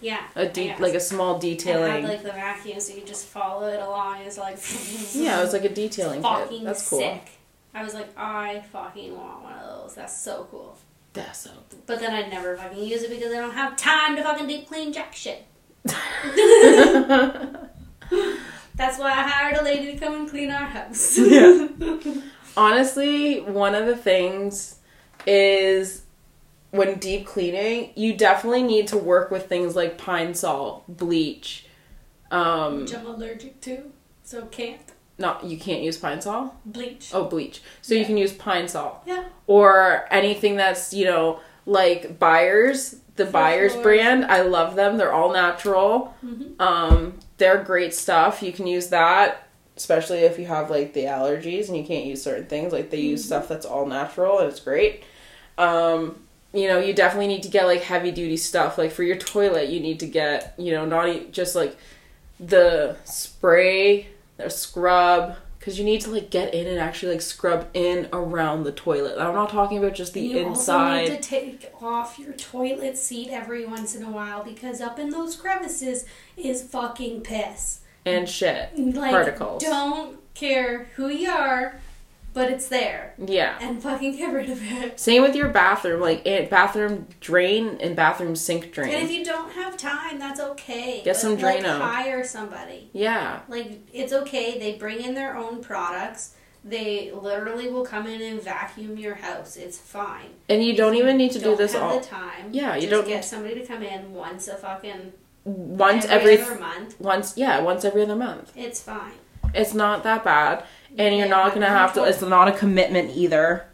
Yeah. 0.01 0.23
a 0.35 0.47
deep 0.47 0.79
like 0.79 0.95
a 0.95 1.01
small 1.01 1.39
detailing. 1.39 1.91
had 1.91 2.05
like 2.05 2.23
the 2.23 2.33
vacuum 2.33 2.79
so 2.81 2.95
you 2.95 3.03
just 3.05 3.27
follow 3.27 3.67
it 3.69 3.81
along. 3.81 4.21
It's 4.23 4.39
like 4.39 4.59
yeah, 5.15 5.39
it 5.39 5.43
was 5.43 5.53
like 5.53 5.65
a 5.65 5.69
detailing 5.73 6.23
kit. 6.23 6.31
fucking 6.31 6.65
That's 6.65 6.89
cool. 6.89 6.99
sick. 6.99 7.23
I 7.75 7.83
was 7.85 7.95
like, 7.95 8.09
I 8.17 8.61
fucking 8.73 9.15
want 9.17 9.43
one 9.43 9.53
of 9.55 9.83
those. 9.83 9.95
That's 9.95 10.17
so 10.19 10.47
cool. 10.51 10.79
That's 11.13 11.41
so 11.41 11.51
But 11.87 12.01
then 12.01 12.13
I'd 12.13 12.31
never 12.31 12.57
fucking 12.57 12.83
use 12.83 13.03
it 13.03 13.11
because 13.11 13.33
I 13.33 13.37
don't 13.37 13.53
have 13.55 13.77
time 13.77 14.17
to 14.17 14.23
fucking 14.23 14.47
deep 14.47 14.69
clean 14.69 14.93
jack 14.93 15.15
shit. 15.15 15.45
That's 18.75 18.99
why 18.99 19.11
I 19.11 19.23
hired 19.29 19.57
a 19.57 19.63
lady 19.63 19.93
to 19.93 19.99
come 19.99 20.15
and 20.15 20.29
clean 20.29 20.51
our 20.51 20.67
house. 20.67 21.19
Yeah. 21.19 21.69
Honestly, 22.57 23.41
one 23.41 23.75
of 23.75 23.87
the 23.87 23.97
things 23.97 24.79
is 25.27 26.03
when 26.71 26.99
deep 26.99 27.27
cleaning, 27.27 27.91
you 27.95 28.15
definitely 28.15 28.63
need 28.63 28.89
to 28.89 28.97
work 28.99 29.31
with 29.31 29.47
things 29.49 29.75
like 29.77 29.97
Pine-Sol, 29.99 30.85
bleach. 30.89 31.67
Um, 32.31 32.81
Which 32.83 32.95
I'm 32.95 33.07
allergic 33.07 33.61
to, 33.63 33.91
so 34.25 34.47
can't. 34.47 34.81
not 35.19 35.45
you 35.45 35.57
can't 35.59 35.83
use 35.83 35.97
Pine-Sol. 35.97 36.55
Bleach. 36.67 37.11
Oh, 37.15 37.25
bleach. 37.25 37.63
So 37.83 37.95
you 37.95 38.05
can 38.05 38.17
use 38.17 38.33
Pine-Sol 38.33 39.03
Yeah. 39.07 39.25
or 39.47 40.07
anything 40.11 40.57
that's 40.57 40.93
you 40.93 41.05
know 41.07 41.41
like 41.65 42.19
Buyers, 42.19 42.97
the 43.17 43.27
For 43.27 43.33
Buyers 43.33 43.73
sure. 43.73 43.83
brand. 43.83 44.25
I 44.27 44.43
love 44.43 44.75
them. 44.77 44.97
They're 44.99 45.13
all 45.13 45.33
natural. 45.33 46.15
Mhm. 46.25 46.61
Um, 46.61 47.19
they're 47.39 47.63
great 47.63 47.95
stuff. 47.95 48.43
You 48.43 48.53
can 48.53 48.67
use 48.67 48.89
that, 48.89 49.47
especially 49.77 50.19
if 50.19 50.39
you 50.39 50.47
have 50.47 50.69
like 50.71 50.93
the 50.93 51.05
allergies 51.05 51.69
and 51.69 51.77
you 51.77 51.85
can't 51.85 52.05
use 52.05 52.23
certain 52.23 52.47
things. 52.47 52.73
Like 52.73 52.91
they 52.91 52.99
use 53.01 53.23
Mhm. 53.23 53.27
stuff 53.27 53.49
that's 53.49 53.65
all 53.67 53.87
natural 53.87 54.39
and 54.41 54.49
it's 54.49 54.61
great. 54.61 55.05
Um, 55.59 56.26
you 56.59 56.69
know, 56.69 56.79
you 56.79 56.93
definitely 56.95 57.29
need 57.29 57.43
to 57.45 57.49
get 57.49 57.67
like 57.67 57.83
heavy 57.83 58.11
duty 58.11 58.37
stuff. 58.37 58.79
Like 58.79 58.93
for 58.93 59.03
your 59.03 59.17
toilet, 59.17 59.69
you 59.69 59.81
need 59.81 60.01
to 60.01 60.07
get 60.07 60.55
you 60.59 60.73
know 60.73 60.85
not 60.85 61.33
just 61.33 61.55
like 61.55 61.77
the 62.41 62.97
spray, 63.05 64.09
the 64.37 64.51
scrub. 64.51 65.37
Because 65.59 65.81
you 65.81 65.85
need 65.85 66.01
to 66.03 66.11
like 66.11 66.31
get 66.31 66.55
in 66.55 66.69
and 66.69 66.79
actually 66.79 67.11
like 67.13 67.21
scrub 67.23 67.67
in 67.75 68.09
around 68.13 68.63
the 68.63 68.71
toilet. 68.71 69.19
I'm 69.19 69.35
not 69.35 69.51
talking 69.51 69.79
about 69.79 69.95
just 69.95 70.13
the 70.13 70.21
you 70.21 70.39
inside. 70.47 71.01
also 71.01 71.11
need 71.13 71.21
to 71.21 71.29
take 71.29 71.73
off 71.83 72.21
your 72.21 72.35
toilet 72.35 72.97
seat 72.97 73.31
every 73.31 73.67
once 73.67 73.97
in 73.97 74.05
a 74.05 74.11
while 74.11 74.45
because 74.45 74.81
up 74.81 75.01
in 75.01 75.11
those 75.11 75.35
crevices 75.35 76.05
is 76.37 76.63
fucking 76.63 77.23
piss. 77.23 77.81
and 78.05 78.29
shit. 78.29 78.79
Like, 78.79 79.11
Particles. 79.11 79.61
don't 79.61 80.19
care 80.35 80.85
who 80.95 81.09
you 81.09 81.31
are, 81.31 81.81
but 82.37 82.51
it's 82.51 82.69
there. 82.69 83.15
Yeah. 83.19 83.57
And 83.61 83.83
fucking 83.83 84.15
get 84.17 84.33
rid 84.33 84.51
of 84.51 84.61
it. 84.63 85.01
Same 85.01 85.23
with 85.23 85.35
your 85.35 85.49
bathroom, 85.49 86.01
like 86.03 86.23
eh, 86.27 86.47
bathroom 86.49 87.09
drain 87.21 87.79
and 87.81 87.97
bathroom 87.97 88.37
sink 88.37 88.73
drain. 88.73 88.93
And 88.95 89.03
if 89.03 89.11
you 89.11 89.25
don't 89.25 89.51
have 89.53 89.77
time, 89.79 90.19
that's 90.19 90.39
okay. 90.39 91.01
Get 91.03 91.15
But, 91.15 91.17
some 91.17 91.39
like, 91.39 91.65
hire 91.65 92.23
somebody. 92.23 92.91
yeah. 92.93 93.41
Like 93.49 93.81
it's 93.93 94.13
okay. 94.13 94.59
They 94.59 94.75
bring 94.75 95.03
in 95.03 95.15
their 95.15 95.37
own 95.37 95.63
products. 95.63 96.35
They 96.63 97.11
literally 97.13 97.69
will 97.71 97.85
come 97.85 98.07
in 98.07 98.21
and 98.21 98.43
vacuum 98.43 98.99
your 98.99 99.15
house. 99.15 99.57
It's 99.57 99.79
fine. 99.79 100.31
And 100.49 100.63
you 100.63 100.77
don't 100.77 100.95
If 100.95 101.01
even 101.01 101.17
need 101.17 101.33
to 101.33 101.39
do 101.39 101.45
don't 101.47 101.59
this 101.59 101.73
have 101.73 101.83
all 101.83 102.01
the 102.01 102.05
time. 102.07 102.51
Yeah, 102.53 102.75
you 102.75 102.83
just 102.83 102.91
don't- 102.91 103.09
get 103.09 103.25
somebody 103.25 103.55
to 103.61 103.65
come 103.67 103.83
in 103.83 104.13
once 104.13 104.47
a 104.49 104.57
fucking 104.57 105.13
once 105.45 106.05
every, 106.07 106.39
other 106.41 106.59
month. 106.59 107.01
once 107.01 107.39
yeah, 107.39 107.61
once 107.61 107.85
every 107.85 108.03
other 108.03 108.17
month. 108.17 108.53
It's 108.57 108.83
fine. 108.83 109.13
It's 109.55 109.75
not 109.75 110.03
that 110.03 110.25
bad. 110.25 110.65
And 110.99 111.17
you're 111.17 111.29
not 111.29 111.53
gonna 111.55 111.67
have 111.69 111.93
to 111.95 112.05
it's 112.05 112.23
not 112.23 112.49
a 112.49 112.53
commitment 112.53 113.17
either. 113.17 113.67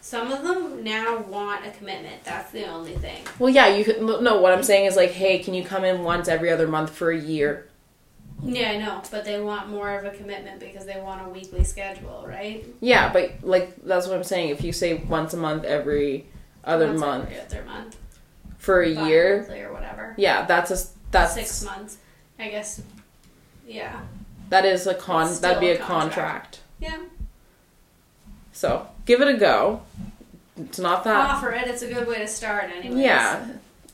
Some 0.00 0.32
of 0.32 0.42
them 0.42 0.82
now 0.82 1.18
want 1.18 1.66
a 1.66 1.70
commitment. 1.70 2.24
That's 2.24 2.50
the 2.50 2.66
only 2.66 2.96
thing. 2.96 3.22
Well 3.38 3.50
yeah, 3.50 3.68
you 3.68 3.84
could 3.84 4.00
no, 4.00 4.40
what 4.40 4.52
I'm 4.52 4.62
saying 4.62 4.86
is 4.86 4.96
like, 4.96 5.10
hey, 5.10 5.38
can 5.38 5.54
you 5.54 5.64
come 5.64 5.84
in 5.84 6.02
once 6.02 6.28
every 6.28 6.50
other 6.50 6.66
month 6.66 6.90
for 6.90 7.10
a 7.10 7.18
year? 7.18 7.66
Yeah, 8.42 8.70
I 8.70 8.78
know, 8.78 9.02
but 9.10 9.24
they 9.26 9.38
want 9.40 9.68
more 9.68 9.98
of 9.98 10.04
a 10.06 10.16
commitment 10.16 10.60
because 10.60 10.86
they 10.86 10.98
want 11.00 11.26
a 11.26 11.28
weekly 11.28 11.62
schedule, 11.62 12.24
right? 12.26 12.64
Yeah, 12.80 13.12
but 13.12 13.32
like 13.42 13.76
that's 13.84 14.06
what 14.06 14.16
I'm 14.16 14.24
saying. 14.24 14.48
If 14.48 14.64
you 14.64 14.72
say 14.72 14.94
once 14.94 15.34
a 15.34 15.36
month 15.36 15.64
every 15.64 16.26
other 16.64 16.86
Once 16.88 17.00
month 17.00 17.24
every 17.26 17.40
other 17.40 17.64
month, 17.64 17.96
for 18.56 18.80
a 18.80 18.88
year, 18.88 19.46
or 19.66 19.72
whatever. 19.74 20.14
yeah, 20.16 20.46
that's 20.46 20.70
a 20.70 20.88
that's 21.10 21.34
six 21.34 21.62
months, 21.64 21.98
I 22.38 22.48
guess. 22.48 22.80
Yeah, 23.66 24.00
that 24.50 24.64
is 24.64 24.86
a 24.86 24.94
con 24.94 25.34
that'd 25.40 25.60
be 25.60 25.70
a 25.70 25.78
contract. 25.78 26.60
contract. 26.60 26.60
yeah. 26.78 26.98
So 28.52 28.86
give 29.06 29.20
it 29.20 29.28
a 29.28 29.38
go. 29.38 29.82
It's 30.56 30.78
not 30.78 31.04
that 31.04 31.30
Offer 31.30 31.52
it. 31.52 31.66
It's 31.68 31.82
a 31.82 31.92
good 31.92 32.06
way 32.06 32.18
to 32.18 32.28
start, 32.28 32.64
anyway. 32.64 33.00
Yeah. 33.02 33.46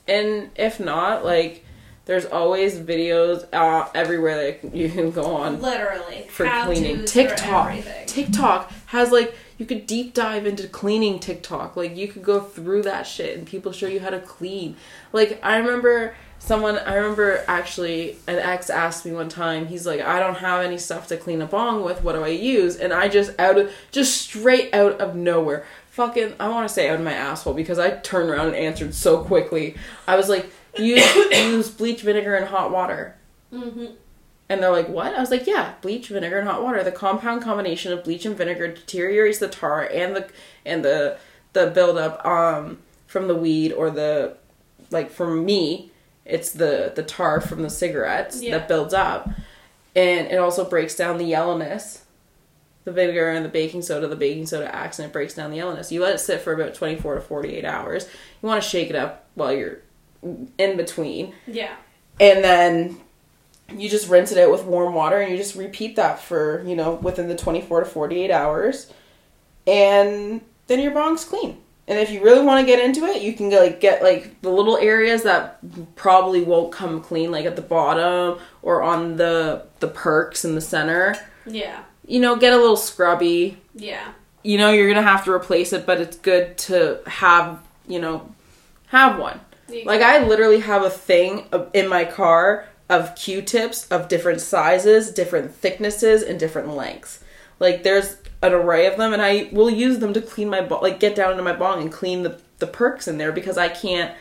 And 0.07 0.49
if 0.55 0.79
not, 0.79 1.23
like, 1.23 1.63
there's 2.05 2.25
always 2.25 2.77
videos 2.77 3.45
uh, 3.53 3.87
everywhere 3.93 4.35
that 4.61 4.75
you 4.75 4.89
can 4.89 5.11
go 5.11 5.35
on 5.35 5.61
Literally 5.61 6.27
for 6.29 6.45
cleaning. 6.65 6.99
for 7.01 7.07
TikTok. 7.07 7.67
everything. 7.69 8.05
TikTok 8.07 8.71
has, 8.87 9.11
like, 9.11 9.35
you 9.57 9.65
could 9.65 9.85
deep 9.87 10.13
dive 10.13 10.45
into 10.45 10.67
cleaning 10.67 11.19
TikTok. 11.19 11.75
Like, 11.77 11.95
you 11.95 12.07
could 12.07 12.23
go 12.23 12.41
through 12.41 12.83
that 12.83 13.03
shit 13.03 13.37
and 13.37 13.47
people 13.47 13.71
show 13.71 13.87
you 13.87 13.99
how 14.01 14.09
to 14.09 14.19
clean. 14.19 14.75
Like, 15.13 15.39
I 15.43 15.57
remember 15.57 16.15
someone, 16.47 16.77
I 16.79 16.95
remember 16.95 17.43
actually, 17.47 18.17
an 18.27 18.37
ex 18.37 18.69
asked 18.69 19.05
me 19.05 19.11
one 19.11 19.29
time, 19.29 19.67
he's 19.67 19.85
like, 19.85 20.01
I 20.01 20.19
don't 20.19 20.37
have 20.37 20.63
any 20.63 20.77
stuff 20.77 21.07
to 21.07 21.17
clean 21.17 21.41
a 21.41 21.45
bong 21.45 21.83
with. 21.83 22.03
What 22.03 22.13
do 22.13 22.23
I 22.23 22.29
use? 22.29 22.77
And 22.77 22.93
I 22.93 23.07
just, 23.09 23.37
out 23.39 23.57
of, 23.57 23.71
just 23.91 24.19
straight 24.21 24.73
out 24.73 24.99
of 25.01 25.15
nowhere, 25.15 25.65
fucking, 25.91 26.35
I 26.39 26.47
want 26.49 26.67
to 26.67 26.73
say 26.73 26.89
out 26.89 26.99
of 26.99 27.05
my 27.05 27.13
asshole 27.13 27.53
because 27.53 27.77
I 27.79 27.91
turned 27.91 28.29
around 28.29 28.47
and 28.47 28.55
answered 28.55 28.93
so 28.95 29.23
quickly. 29.23 29.75
I 30.07 30.15
was 30.15 30.29
like, 30.29 30.49
use, 30.77 31.03
use 31.31 31.69
bleach, 31.69 32.01
vinegar, 32.01 32.35
and 32.35 32.47
hot 32.47 32.71
water. 32.71 33.15
Mhm. 33.53 33.93
And 34.49 34.63
they're 34.63 34.71
like, 34.71 34.87
what? 34.87 35.13
I 35.13 35.19
was 35.19 35.29
like, 35.29 35.45
yeah, 35.45 35.73
bleach, 35.81 36.07
vinegar, 36.07 36.39
and 36.39 36.47
hot 36.47 36.63
water. 36.63 36.81
The 36.81 36.91
compound 36.91 37.41
combination 37.41 37.91
of 37.91 38.03
bleach 38.05 38.25
and 38.25 38.35
vinegar 38.37 38.69
deteriorates 38.69 39.39
the 39.39 39.49
tar 39.49 39.83
and 39.91 40.15
the 40.15 40.29
and 40.65 40.85
the 40.85 41.17
the 41.51 41.67
buildup 41.67 42.25
um 42.25 42.77
from 43.07 43.27
the 43.27 43.35
weed 43.35 43.73
or 43.73 43.89
the 43.89 44.37
like 44.89 45.11
for 45.11 45.29
me, 45.29 45.91
it's 46.27 46.51
the 46.51 46.91
the 46.95 47.03
tar 47.03 47.41
from 47.41 47.61
the 47.63 47.69
cigarettes 47.69 48.41
Yeah. 48.41 48.57
that 48.59 48.67
builds 48.67 48.93
up, 48.93 49.29
and 49.95 50.27
it 50.27 50.37
also 50.37 50.63
breaks 50.69 50.95
down 50.95 51.17
the 51.17 51.25
yellowness. 51.25 52.03
The 52.83 52.93
vinegar 52.93 53.29
and 53.31 53.43
the 53.43 53.49
baking 53.49 53.81
soda, 53.81 54.07
the 54.07 54.15
baking 54.15 54.45
soda 54.45 54.73
acts 54.73 54.97
and 54.97 55.05
it 55.07 55.11
breaks 55.11 55.33
down 55.33 55.51
the 55.51 55.57
yellowness. 55.57 55.91
You 55.91 56.01
let 56.01 56.15
it 56.15 56.19
sit 56.19 56.39
for 56.39 56.53
about 56.53 56.73
twenty 56.73 56.95
four 56.95 57.15
to 57.15 57.21
forty 57.21 57.53
eight 57.55 57.65
hours. 57.65 58.07
You 58.41 58.47
want 58.47 58.63
to 58.63 58.69
shake 58.69 58.89
it 58.89 58.95
up 58.95 59.25
while 59.35 59.51
you're 59.51 59.79
in 60.57 60.77
between 60.77 61.33
Yeah. 61.47 61.75
and 62.19 62.43
then 62.43 62.97
you 63.77 63.89
just 63.89 64.09
rinse 64.09 64.31
it 64.31 64.37
out 64.37 64.49
with 64.51 64.63
warm 64.63 64.93
water 64.93 65.19
and 65.19 65.29
you 65.31 65.37
just 65.37 65.53
repeat 65.55 65.95
that 65.97 66.19
for 66.21 66.63
you 66.65 66.75
know 66.75 66.93
within 66.93 67.27
the 67.27 67.35
24 67.35 67.81
to 67.81 67.85
48 67.85 68.31
hours 68.31 68.91
and 69.67 70.41
then 70.67 70.79
your 70.79 70.91
bong's 70.91 71.23
clean 71.25 71.57
and 71.87 71.97
if 71.99 72.09
you 72.11 72.21
really 72.23 72.43
want 72.45 72.59
to 72.59 72.65
get 72.65 72.83
into 72.83 73.05
it 73.05 73.21
you 73.21 73.33
can 73.33 73.49
get, 73.49 73.61
like 73.61 73.79
get 73.79 74.03
like 74.03 74.41
the 74.41 74.49
little 74.49 74.77
areas 74.77 75.23
that 75.23 75.57
probably 75.95 76.43
won't 76.43 76.71
come 76.71 77.01
clean 77.01 77.31
like 77.31 77.45
at 77.45 77.55
the 77.55 77.61
bottom 77.61 78.39
or 78.61 78.81
on 78.83 79.17
the 79.17 79.63
the 79.79 79.87
perks 79.87 80.43
in 80.45 80.55
the 80.55 80.61
center 80.61 81.15
Yeah. 81.45 81.83
you 82.05 82.19
know 82.19 82.35
get 82.35 82.53
a 82.53 82.57
little 82.57 82.77
scrubby 82.77 83.57
Yeah. 83.75 84.11
you 84.43 84.57
know 84.57 84.71
you're 84.71 84.87
gonna 84.89 85.01
have 85.01 85.23
to 85.25 85.31
replace 85.31 85.73
it 85.73 85.85
but 85.85 85.99
it's 86.01 86.17
good 86.17 86.57
to 86.59 86.99
have 87.07 87.59
you 87.87 87.99
know 87.99 88.33
have 88.87 89.19
one 89.19 89.39
like 89.85 90.01
I 90.01 90.25
literally 90.25 90.61
have 90.61 90.83
a 90.83 90.89
thing 90.89 91.45
in 91.73 91.89
my 91.89 92.05
car 92.05 92.69
of 92.89 93.15
Q-tips 93.15 93.85
of 93.89 94.07
different 94.07 94.39
sizes, 94.39 95.11
different 95.11 95.53
thicknesses, 95.53 96.23
and 96.23 96.39
different 96.39 96.69
lengths. 96.73 97.19
Like 97.59 97.83
there's 97.83 98.15
an 98.41 98.53
array 98.53 98.85
of 98.85 98.97
them, 98.97 99.13
and 99.13 99.21
I 99.21 99.49
will 99.51 99.69
use 99.69 99.99
them 99.99 100.13
to 100.13 100.21
clean 100.21 100.49
my 100.49 100.61
bo- 100.61 100.79
like 100.79 100.99
get 100.99 101.15
down 101.15 101.31
into 101.31 101.43
my 101.43 101.53
bong 101.53 101.81
and 101.81 101.91
clean 101.91 102.23
the 102.23 102.39
the 102.59 102.67
perks 102.67 103.07
in 103.07 103.17
there 103.17 103.31
because 103.31 103.57
I 103.57 103.69
can't. 103.69 104.13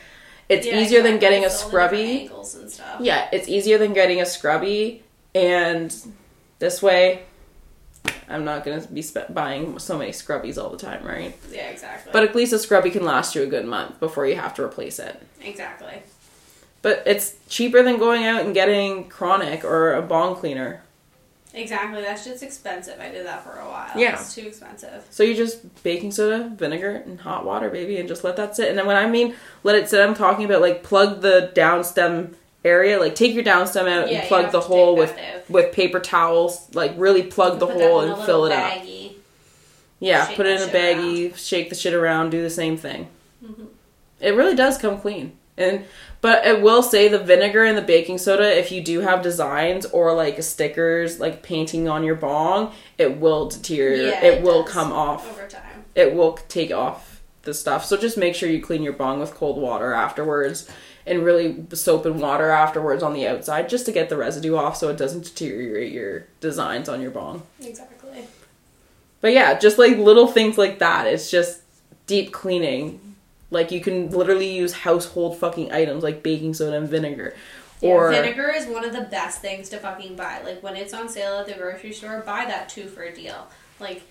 It's 0.49 0.67
Yeah, 0.67 0.79
easier 0.81 1.03
than 1.03 1.19
getting 1.19 1.43
a 1.43 1.47
It's 1.47 1.63
all 1.65 1.71
the 1.71 1.79
different 1.79 1.91
scrubby. 1.97 2.21
angles 2.23 2.55
and 2.55 2.71
stuff. 2.71 3.01
Yeah, 3.01 3.29
it's 3.33 3.49
easier 3.49 3.79
than 3.79 3.93
getting 3.95 4.21
a 4.21 4.27
scrubby, 4.27 5.03
and 5.35 5.95
this 6.61 6.81
way, 6.83 7.23
I'm 8.29 8.45
not 8.45 8.65
gonna 8.65 8.83
be 8.93 9.03
sp- 9.03 9.31
buying 9.31 9.79
so 9.81 9.99
many 9.99 10.13
scrubbies 10.13 10.57
all 10.63 10.71
the 10.71 10.77
time, 10.79 11.05
right? 11.05 11.37
Yeah, 11.51 11.69
exactly. 11.69 12.13
But 12.13 12.23
at 12.23 12.35
least 12.37 12.53
a 12.53 12.59
scrubby 12.59 12.91
can 12.91 13.05
last 13.05 13.35
you 13.35 13.43
a 13.43 13.47
good 13.47 13.65
month 13.67 13.99
before 13.99 14.27
you 14.27 14.37
have 14.37 14.55
to 14.55 14.63
replace 14.63 14.99
it. 14.99 15.21
exactly. 15.43 16.03
But 16.83 17.03
it's 17.07 17.35
cheaper 17.49 17.83
than 17.83 17.99
going 17.99 18.25
out 18.25 18.43
and 18.45 18.55
getting 18.55 19.09
chronic 19.09 19.65
or 19.65 19.95
a 19.95 20.03
bong 20.03 20.37
cleaner. 20.37 20.83
Exactly. 21.57 22.03
That 22.03 22.21
shit's 22.21 22.42
expensive. 22.42 23.01
I 23.01 23.11
did 23.11 23.25
that 23.25 23.42
for 23.42 23.59
a 23.59 23.64
while. 23.64 23.90
Yeah. 23.97 24.12
It's 24.21 24.35
too 24.35 24.47
expensive. 24.47 25.07
So 25.11 25.23
you 25.23 25.35
just 25.35 25.83
baking 25.83 26.12
soda, 26.12 26.51
vinegar, 26.55 26.90
and 26.90 27.19
hot 27.19 27.47
water, 27.47 27.71
baby, 27.71 27.97
and 27.97 28.07
just 28.07 28.25
let 28.25 28.37
that 28.37 28.55
sit. 28.55 28.69
And 28.69 28.79
then 28.79 28.87
when 28.87 28.97
I 28.97 29.09
mean 29.09 29.35
let 29.64 29.75
it 29.75 29.88
sit, 29.88 30.07
I'm 30.07 30.14
talking 30.14 30.45
about 30.45 30.61
like 30.61 30.83
plug 30.83 31.23
the 31.23 31.51
downstem 31.57 32.35
area, 32.62 33.01
like 33.01 33.14
take 33.14 33.35
your 33.35 33.42
downstem 33.42 33.88
out 33.88 34.11
Yeah, 34.11 34.21
and 34.21 34.29
plug 34.29 34.53
the 34.53 34.61
hole 34.61 34.97
with 34.97 35.19
with 35.49 35.73
paper 35.73 35.99
towels, 35.99 36.69
like 36.75 36.92
really 36.99 37.23
plug 37.23 37.59
the 37.59 37.66
hole 37.66 38.01
and 38.01 38.25
fill 38.27 38.45
it 38.45 38.53
up. 38.53 38.83
Yeah, 39.99 40.27
Shake 40.27 40.37
put 40.37 40.47
it 40.47 40.61
in 40.61 40.69
a 40.69 40.73
baggie, 40.73 41.37
shake 41.37 41.71
the 41.71 41.75
shit 41.75 41.95
around, 41.95 42.31
do 42.31 42.42
the 42.42 42.51
same 42.51 42.77
thing. 42.77 43.09
Mm-hmm. 43.42 43.64
It 44.21 44.31
really 44.31 44.55
does 44.55 44.77
come 44.77 45.01
clean. 45.01 45.38
And 45.59 45.85
but 46.21 46.45
I 46.47 46.55
will 46.55 46.83
say 46.83 47.09
the 47.09 47.19
vinegar 47.19 47.64
and 47.64 47.79
the 47.79 47.83
baking 47.83 48.19
soda, 48.19 48.59
if 48.59 48.73
you 48.73 48.83
do 48.83 49.01
have 49.01 49.23
designs 49.23 49.87
or 49.87 50.12
like 50.12 50.42
stickers, 50.42 51.21
like 51.21 51.42
painting 51.42 51.88
on 51.88 52.05
your 52.05 52.14
bong, 52.14 52.73
it 52.99 53.19
will 53.19 53.49
deteriorate. 53.49 54.09
Yeah, 54.09 54.25
it, 54.25 54.35
it 54.38 54.42
will 54.42 54.64
come 54.64 54.92
off. 54.92 55.31
Over 55.31 55.47
time. 55.47 55.85
It 55.95 56.14
will 56.14 56.35
take 56.49 56.73
off 56.73 57.23
the 57.42 57.55
stuff. 57.55 57.85
So 57.85 57.97
just 57.97 58.19
make 58.19 58.35
sure 58.35 58.51
you 58.51 58.61
clean 58.61 58.83
your 58.83 58.92
bong 58.92 59.21
with 59.21 59.35
cold 59.35 59.57
water 59.57 59.92
afterwards 59.92 60.69
and 61.07 61.25
really 61.25 61.64
soap 61.73 62.05
and 62.05 62.21
water 62.21 62.51
afterwards 62.51 63.03
on 63.03 63.14
the 63.14 63.27
outside 63.27 63.69
just 63.69 63.87
to 63.87 63.92
get 63.92 64.09
the 64.09 64.16
residue 64.16 64.57
off 64.57 64.77
so 64.77 64.88
it 64.88 64.99
doesn't 64.99 65.25
deteriorate 65.25 65.92
your 65.92 66.27
designs 66.40 66.88
on 66.88 67.01
your 67.01 67.12
bong. 67.12 67.42
Exactly. 67.62 68.27
But 69.21 69.33
yeah, 69.33 69.59
just 69.59 69.79
like 69.79 69.97
little 69.97 70.27
things 70.27 70.59
like 70.59 70.81
that. 70.81 71.07
It's 71.07 71.31
just 71.31 71.62
deep 72.07 72.33
cleaning. 72.33 73.16
Like 73.51 73.71
you 73.71 73.81
can 73.81 74.11
literally 74.11 74.53
use 74.53 74.73
household 74.73 75.39
fucking 75.39 75.73
items 75.73 76.03
like 76.03 76.23
baking 76.23 76.55
soda 76.55 76.77
and 76.77 76.89
vinegar. 76.89 77.35
Or 77.83 78.11
vinegar 78.11 78.51
is 78.51 78.67
one 78.67 78.85
of 78.85 78.93
the 78.93 79.03
best 79.03 79.41
things 79.41 79.69
to 79.69 79.79
fucking 79.79 80.17
buy. 80.17 80.43
Like 80.43 80.63
when 80.63 80.77
it's 80.77 80.95
on 80.95 81.09
sale 81.09 81.39
at 81.39 81.47
the 81.47 81.55
grocery 81.55 81.93
store, 81.93 82.23
buy 82.25 82.45
that 82.47 82.69
two 82.69 82.89
for 82.89 83.03
a 83.03 83.15
deal. 83.15 83.47
Like 83.79 84.03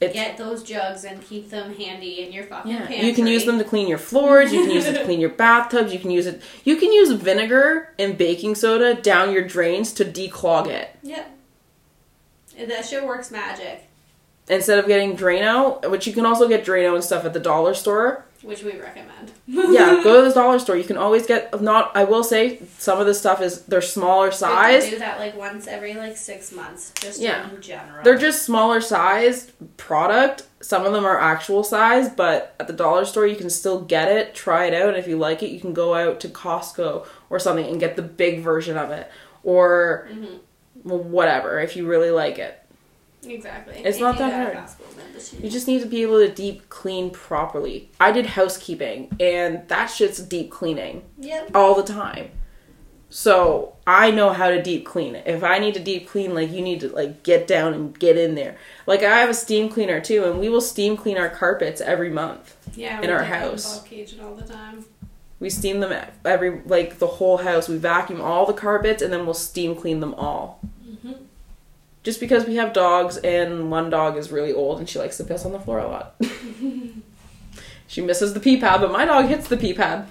get 0.00 0.36
those 0.36 0.62
jugs 0.62 1.04
and 1.04 1.22
keep 1.22 1.50
them 1.50 1.74
handy 1.76 2.22
in 2.22 2.32
your 2.32 2.44
fucking 2.44 2.72
yeah, 2.72 2.86
pantry. 2.86 3.06
you 3.06 3.14
can 3.14 3.26
use 3.26 3.44
them 3.44 3.58
to 3.58 3.64
clean 3.64 3.86
your 3.86 3.98
floors, 3.98 4.52
you 4.52 4.62
can 4.62 4.70
use 4.72 4.84
it 4.84 4.98
to 4.98 5.04
clean 5.04 5.20
your 5.20 5.30
bathtubs, 5.30 5.92
you 5.92 5.98
can 6.00 6.10
use 6.10 6.26
it 6.26 6.42
you 6.64 6.74
can 6.74 6.92
use 6.92 7.12
vinegar 7.12 7.94
and 8.00 8.18
baking 8.18 8.56
soda 8.56 8.94
down 8.94 9.32
your 9.32 9.46
drains 9.46 9.92
to 9.92 10.04
declog 10.04 10.66
it. 10.66 10.90
Yeah. 11.02 11.24
That 12.58 12.84
shit 12.84 13.06
works 13.06 13.30
magic, 13.30 13.88
Instead 14.48 14.78
of 14.78 14.86
getting 14.86 15.16
Drano, 15.16 15.88
which 15.90 16.06
you 16.06 16.12
can 16.12 16.26
also 16.26 16.48
get 16.48 16.64
Drano 16.64 16.94
and 16.94 17.04
stuff 17.04 17.24
at 17.24 17.32
the 17.32 17.40
dollar 17.40 17.74
store. 17.74 18.26
Which 18.42 18.62
we 18.62 18.72
recommend. 18.78 19.32
Yeah, 19.46 20.00
go 20.02 20.22
to 20.22 20.28
the 20.28 20.34
dollar 20.40 20.58
store. 20.58 20.76
You 20.76 20.84
can 20.84 20.96
always 20.96 21.26
get 21.26 21.60
not 21.62 21.96
I 21.96 22.04
will 22.04 22.24
say 22.24 22.60
some 22.78 23.00
of 23.00 23.06
the 23.06 23.14
stuff 23.14 23.40
is 23.40 23.62
they're 23.66 23.80
smaller 23.80 24.30
size. 24.30 24.88
do 24.90 24.98
that 24.98 25.18
like 25.18 25.36
once 25.36 25.66
every 25.66 25.94
like 25.94 26.16
six 26.16 26.52
months, 26.52 26.92
just 27.00 27.20
Yeah. 27.20 27.48
in 27.50 27.60
general. 27.62 28.02
They're 28.04 28.18
just 28.18 28.42
smaller 28.44 28.80
sized 28.80 29.52
product. 29.76 30.42
Some 30.60 30.84
of 30.86 30.92
them 30.92 31.04
are 31.04 31.18
actual 31.20 31.64
size, 31.64 32.08
but 32.08 32.54
at 32.60 32.66
the 32.68 32.72
dollar 32.72 33.04
store 33.04 33.26
you 33.26 33.36
can 33.36 33.50
still 33.50 33.80
get 33.80 34.08
it, 34.08 34.34
try 34.34 34.66
it 34.66 34.74
out, 34.74 34.88
and 34.90 34.96
if 34.96 35.08
you 35.08 35.16
like 35.18 35.42
it, 35.42 35.50
you 35.50 35.60
can 35.60 35.72
go 35.72 35.94
out 35.94 36.20
to 36.20 36.28
Costco 36.28 37.06
or 37.30 37.38
something 37.38 37.66
and 37.66 37.80
get 37.80 37.96
the 37.96 38.02
big 38.02 38.40
version 38.40 38.76
of 38.76 38.90
it. 38.90 39.10
Or 39.44 40.08
Mhm. 40.12 40.38
whatever, 40.84 41.58
if 41.60 41.76
you 41.76 41.86
really 41.86 42.10
like 42.10 42.38
it. 42.38 42.58
Exactly. 43.24 43.76
It's 43.84 43.98
not 43.98 44.18
that 44.18 44.32
hard. 44.32 44.68
You 45.42 45.50
just 45.50 45.66
need 45.68 45.80
to 45.82 45.86
be 45.88 46.02
able 46.02 46.18
to 46.18 46.32
deep 46.32 46.68
clean 46.68 47.10
properly. 47.10 47.90
I 48.00 48.12
did 48.12 48.26
housekeeping 48.26 49.16
and 49.20 49.66
that 49.68 49.86
shit's 49.86 50.18
deep 50.18 50.50
cleaning 50.50 51.02
Yep. 51.18 51.50
all 51.54 51.74
the 51.74 51.82
time. 51.82 52.30
So 53.10 53.74
I 53.86 54.10
know 54.10 54.30
how 54.32 54.48
to 54.48 54.62
deep 54.62 54.86
clean. 54.86 55.16
If 55.16 55.44
I 55.44 55.58
need 55.58 55.74
to 55.74 55.80
deep 55.80 56.08
clean, 56.08 56.34
like 56.34 56.50
you 56.50 56.62
need 56.62 56.80
to 56.80 56.88
like 56.88 57.22
get 57.22 57.46
down 57.46 57.74
and 57.74 57.98
get 57.98 58.16
in 58.16 58.34
there. 58.34 58.56
Like 58.86 59.02
I 59.02 59.18
have 59.18 59.28
a 59.28 59.34
steam 59.34 59.68
cleaner 59.68 60.00
too, 60.00 60.24
and 60.24 60.40
we 60.40 60.48
will 60.48 60.62
steam 60.62 60.96
clean 60.96 61.18
our 61.18 61.28
carpets 61.28 61.82
every 61.82 62.08
month. 62.08 62.56
Yeah. 62.74 63.02
in 63.02 63.10
our 63.10 63.22
house. 63.24 63.80
Bob 63.80 63.86
Cajun 63.86 64.20
all 64.20 64.34
the 64.34 64.50
time. 64.50 64.86
We 65.40 65.50
steam 65.50 65.80
them 65.80 65.92
every 66.24 66.62
like 66.64 67.00
the 67.00 67.06
whole 67.06 67.36
house. 67.36 67.68
We 67.68 67.76
vacuum 67.76 68.20
all 68.22 68.46
the 68.46 68.54
carpets 68.54 69.02
and 69.02 69.12
then 69.12 69.26
we'll 69.26 69.34
steam 69.34 69.76
clean 69.76 70.00
them 70.00 70.14
all. 70.14 70.60
Just 72.02 72.18
because 72.18 72.46
we 72.46 72.56
have 72.56 72.72
dogs 72.72 73.16
and 73.18 73.70
one 73.70 73.88
dog 73.90 74.16
is 74.16 74.32
really 74.32 74.52
old 74.52 74.78
and 74.80 74.88
she 74.88 74.98
likes 74.98 75.16
to 75.18 75.24
piss 75.24 75.44
on 75.44 75.52
the 75.52 75.60
floor 75.60 75.78
a 75.78 75.88
lot. 75.88 76.14
she 77.86 78.00
misses 78.00 78.34
the 78.34 78.40
pee 78.40 78.60
pad, 78.60 78.80
but 78.80 78.90
my 78.90 79.04
dog 79.04 79.26
hits 79.26 79.46
the 79.48 79.56
pee 79.56 79.72
pad. 79.72 80.08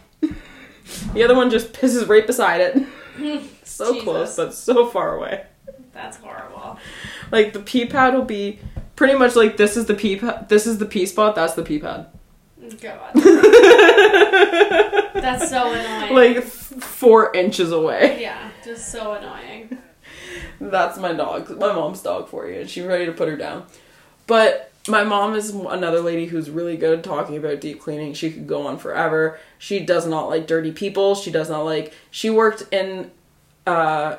the 1.13 1.23
other 1.23 1.36
one 1.36 1.49
just 1.49 1.73
pisses 1.73 2.08
right 2.08 2.25
beside 2.25 2.62
it. 2.62 2.88
so 3.63 3.91
Jesus. 3.93 4.04
close, 4.04 4.36
but 4.38 4.54
so 4.54 4.88
far 4.88 5.17
away. 5.17 5.45
That's 5.93 6.17
horrible. 6.17 6.77
Like 7.32 7.51
the 7.54 7.60
pee 7.60 7.86
pad 7.86 8.13
will 8.13 8.23
be 8.23 8.60
pretty 8.95 9.17
much 9.17 9.36
like 9.36 9.58
this 9.58 9.75
is 9.75 9.86
the 9.86 9.93
pee 9.93 10.15
pad. 10.15 10.47
This 10.47 10.65
is 10.65 10.77
the 10.77 10.86
pee 10.86 11.06
spot. 11.06 11.36
That's 11.36 11.54
the 11.54 11.63
pee 11.63 11.80
pad. 11.80 12.08
God. 12.80 13.13
That's 15.13 15.49
so 15.49 15.71
annoying. 15.73 16.13
like 16.13 16.38
f- 16.38 16.45
four 16.45 17.34
inches 17.36 17.71
away. 17.71 18.21
yeah, 18.21 18.49
just 18.63 18.89
so 18.89 19.13
annoying. 19.13 19.77
That's 20.69 20.97
my 20.97 21.13
dog, 21.13 21.50
my 21.58 21.74
mom's 21.74 22.04
dog 22.04 22.30
for 22.30 22.47
you, 22.47 22.62
and 22.62 22.69
she's 22.69 22.86
ready 22.86 23.06
to 23.08 23.12
put 23.12 23.28
her 23.28 23.36
down. 23.36 23.65
But 24.28 24.71
my 24.88 25.04
mom 25.04 25.36
is 25.36 25.50
another 25.50 26.00
lady 26.00 26.28
who's 26.28 26.50
really 26.50 26.78
good 26.78 27.04
talking 27.04 27.36
about 27.36 27.62
deep 27.62 27.82
cleaning. 27.82 28.13
She 28.13 28.32
could 28.32 28.47
go 28.47 28.67
on 28.67 28.78
forever. 28.78 29.39
She 29.58 29.80
does 29.80 30.06
not 30.06 30.30
like 30.30 30.47
dirty 30.47 30.71
people. 30.71 31.15
She 31.15 31.32
does 31.32 31.50
not 31.50 31.62
like. 31.63 31.93
She 32.12 32.30
worked 32.30 32.71
in, 32.71 33.12
uh, 33.65 34.17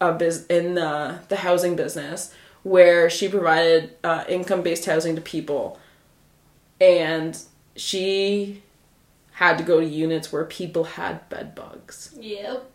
a 0.00 0.12
biz 0.12 0.46
in 0.46 0.74
the 0.74 1.20
the 1.28 1.36
housing 1.36 1.76
business 1.76 2.32
where 2.62 3.08
she 3.08 3.28
provided 3.28 3.96
uh, 4.04 4.24
income 4.28 4.62
based 4.62 4.86
housing 4.86 5.14
to 5.16 5.20
people, 5.20 5.78
and 6.80 7.38
she 7.76 8.62
had 9.32 9.56
to 9.58 9.64
go 9.64 9.80
to 9.80 9.86
units 9.86 10.32
where 10.32 10.44
people 10.44 10.82
had 10.84 11.28
bed 11.28 11.54
bugs 11.54 12.12
Yep. 12.20 12.70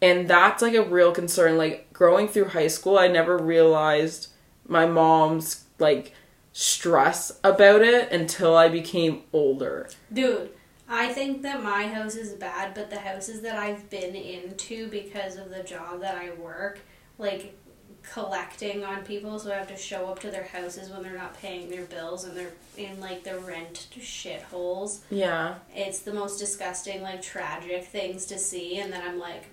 And 0.00 0.28
that's 0.28 0.62
like 0.62 0.74
a 0.74 0.82
real 0.82 1.12
concern. 1.12 1.56
Like 1.56 1.92
growing 1.92 2.28
through 2.28 2.48
high 2.48 2.68
school 2.68 2.98
i 2.98 3.08
never 3.08 3.38
realized 3.38 4.28
my 4.68 4.84
mom's 4.84 5.64
like 5.78 6.12
stress 6.52 7.38
about 7.42 7.80
it 7.80 8.12
until 8.12 8.54
i 8.56 8.68
became 8.68 9.22
older. 9.32 9.88
Dude, 10.12 10.50
I 10.88 11.12
think 11.12 11.42
that 11.42 11.62
my 11.62 11.86
house 11.88 12.14
is 12.14 12.32
bad, 12.32 12.74
but 12.74 12.90
the 12.90 12.98
houses 12.98 13.40
that 13.42 13.58
I've 13.58 13.90
been 13.90 14.14
into 14.14 14.88
because 14.88 15.36
of 15.36 15.50
the 15.50 15.62
job 15.62 16.00
that 16.00 16.16
I 16.16 16.30
work, 16.34 16.78
like 17.18 17.54
collecting 18.02 18.84
on 18.84 19.02
people, 19.02 19.38
so 19.38 19.52
I 19.52 19.56
have 19.56 19.68
to 19.68 19.76
show 19.76 20.06
up 20.06 20.20
to 20.20 20.30
their 20.30 20.44
houses 20.44 20.90
when 20.90 21.02
they're 21.02 21.16
not 21.16 21.36
paying 21.40 21.68
their 21.68 21.84
bills 21.86 22.24
and 22.24 22.36
they're 22.36 22.52
in 22.76 23.00
like 23.00 23.24
the 23.24 23.38
rent 23.40 23.88
shitholes. 23.98 25.00
yeah. 25.10 25.56
It's 25.74 26.00
the 26.00 26.14
most 26.14 26.38
disgusting, 26.38 27.02
like 27.02 27.20
tragic 27.20 27.86
things 27.86 28.26
to 28.26 28.38
see, 28.38 28.78
and 28.78 28.92
then 28.92 29.02
I'm 29.02 29.18
like, 29.18 29.44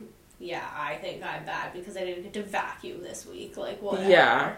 yeah, 0.44 0.68
I 0.76 0.96
think 0.96 1.24
I'm 1.24 1.46
bad 1.46 1.74
because 1.74 1.96
I 1.98 2.02
didn't 2.06 2.24
get 2.24 2.34
to 2.34 2.44
vacuum 2.44 3.02
this 3.02 3.26
week. 3.26 3.56
Like, 3.58 3.82
whatever. 3.82 4.10
Yeah. 4.10 4.56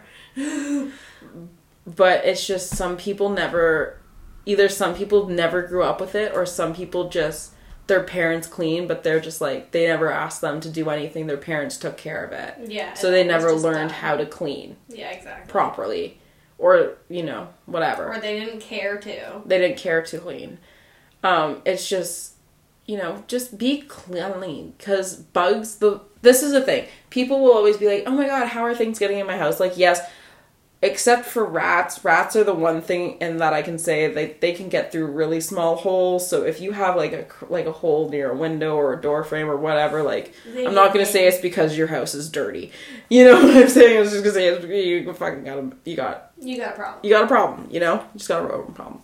but 1.85 2.25
it's 2.25 2.45
just 2.45 2.71
some 2.75 2.97
people 2.97 3.29
never 3.29 3.99
either 4.45 4.69
some 4.69 4.95
people 4.95 5.27
never 5.27 5.61
grew 5.63 5.83
up 5.83 5.99
with 6.01 6.15
it 6.15 6.33
or 6.33 6.45
some 6.45 6.73
people 6.73 7.09
just 7.09 7.51
their 7.87 8.03
parents 8.03 8.47
clean 8.47 8.87
but 8.87 9.03
they're 9.03 9.19
just 9.19 9.41
like 9.41 9.71
they 9.71 9.87
never 9.87 10.11
asked 10.11 10.41
them 10.41 10.59
to 10.59 10.69
do 10.69 10.89
anything 10.89 11.27
their 11.27 11.37
parents 11.37 11.77
took 11.77 11.97
care 11.97 12.23
of 12.25 12.31
it 12.31 12.55
Yeah. 12.71 12.93
so 12.95 13.11
they 13.11 13.23
never 13.23 13.51
learned 13.53 13.89
done. 13.89 13.99
how 13.99 14.17
to 14.17 14.25
clean 14.25 14.77
Yeah, 14.89 15.11
exactly. 15.11 15.49
properly 15.51 16.19
or 16.57 16.95
you 17.09 17.21
know 17.23 17.49
whatever 17.65 18.07
Or 18.13 18.19
they 18.19 18.39
didn't 18.39 18.61
care 18.61 18.97
to. 18.97 19.41
they 19.45 19.57
didn't 19.59 19.77
care 19.77 20.01
to 20.01 20.17
clean. 20.19 20.57
Um, 21.23 21.61
it's 21.65 21.89
just, 21.89 22.34
you 22.85 22.97
know, 22.97 23.23
just 23.27 23.57
be 23.57 23.81
clean 23.81 24.73
because 24.77 25.15
bugs. 25.15 25.77
The 25.77 26.01
this 26.21 26.41
is 26.43 26.51
the 26.53 26.61
thing. 26.61 26.85
People 27.09 27.41
will 27.43 27.53
always 27.53 27.77
be 27.77 27.87
like, 27.87 28.03
"Oh 28.05 28.11
my 28.11 28.27
god, 28.27 28.47
how 28.47 28.61
are 28.61 28.75
things 28.75 28.99
getting 28.99 29.19
in 29.19 29.27
my 29.27 29.37
house?" 29.37 29.59
Like, 29.59 29.77
yes, 29.77 30.01
except 30.81 31.25
for 31.25 31.43
rats. 31.45 32.03
Rats 32.03 32.35
are 32.35 32.43
the 32.43 32.53
one 32.53 32.81
thing, 32.81 33.17
and 33.21 33.39
that 33.41 33.53
I 33.53 33.61
can 33.61 33.77
say 33.79 34.07
they 34.07 34.33
they 34.39 34.51
can 34.53 34.69
get 34.69 34.91
through 34.91 35.07
really 35.07 35.39
small 35.41 35.75
holes. 35.77 36.27
So 36.29 36.43
if 36.43 36.61
you 36.61 36.73
have 36.73 36.95
like 36.95 37.13
a 37.13 37.25
like 37.49 37.65
a 37.65 37.71
hole 37.71 38.09
near 38.09 38.31
a 38.31 38.35
window 38.35 38.75
or 38.75 38.93
a 38.93 39.01
door 39.01 39.23
frame 39.23 39.49
or 39.49 39.57
whatever, 39.57 40.03
like 40.03 40.33
They 40.53 40.65
I'm 40.67 40.75
not 40.75 40.93
gonna 40.93 41.05
say 41.05 41.27
it's 41.27 41.39
because 41.39 41.77
your 41.77 41.87
house 41.87 42.13
is 42.13 42.29
dirty. 42.29 42.71
You 43.09 43.25
know 43.25 43.33
what 43.43 43.57
I'm 43.57 43.69
saying? 43.69 43.97
I 43.97 44.01
was 44.01 44.11
just 44.11 44.23
gonna 44.23 44.33
say 44.33 44.47
it's, 44.47 44.65
you 44.65 45.11
fucking 45.13 45.43
got 45.43 45.57
a, 45.57 45.71
you 45.85 45.95
got 45.95 46.31
You 46.39 46.57
got 46.57 46.73
a 46.73 46.75
problem. 46.75 46.99
you 47.03 47.09
got 47.09 47.23
a 47.23 47.27
problem, 47.27 47.67
you 47.71 47.79
know? 47.79 47.95
You 48.13 48.17
just 48.17 48.27
got 48.29 48.43
a 48.45 48.47
problem. 48.73 49.01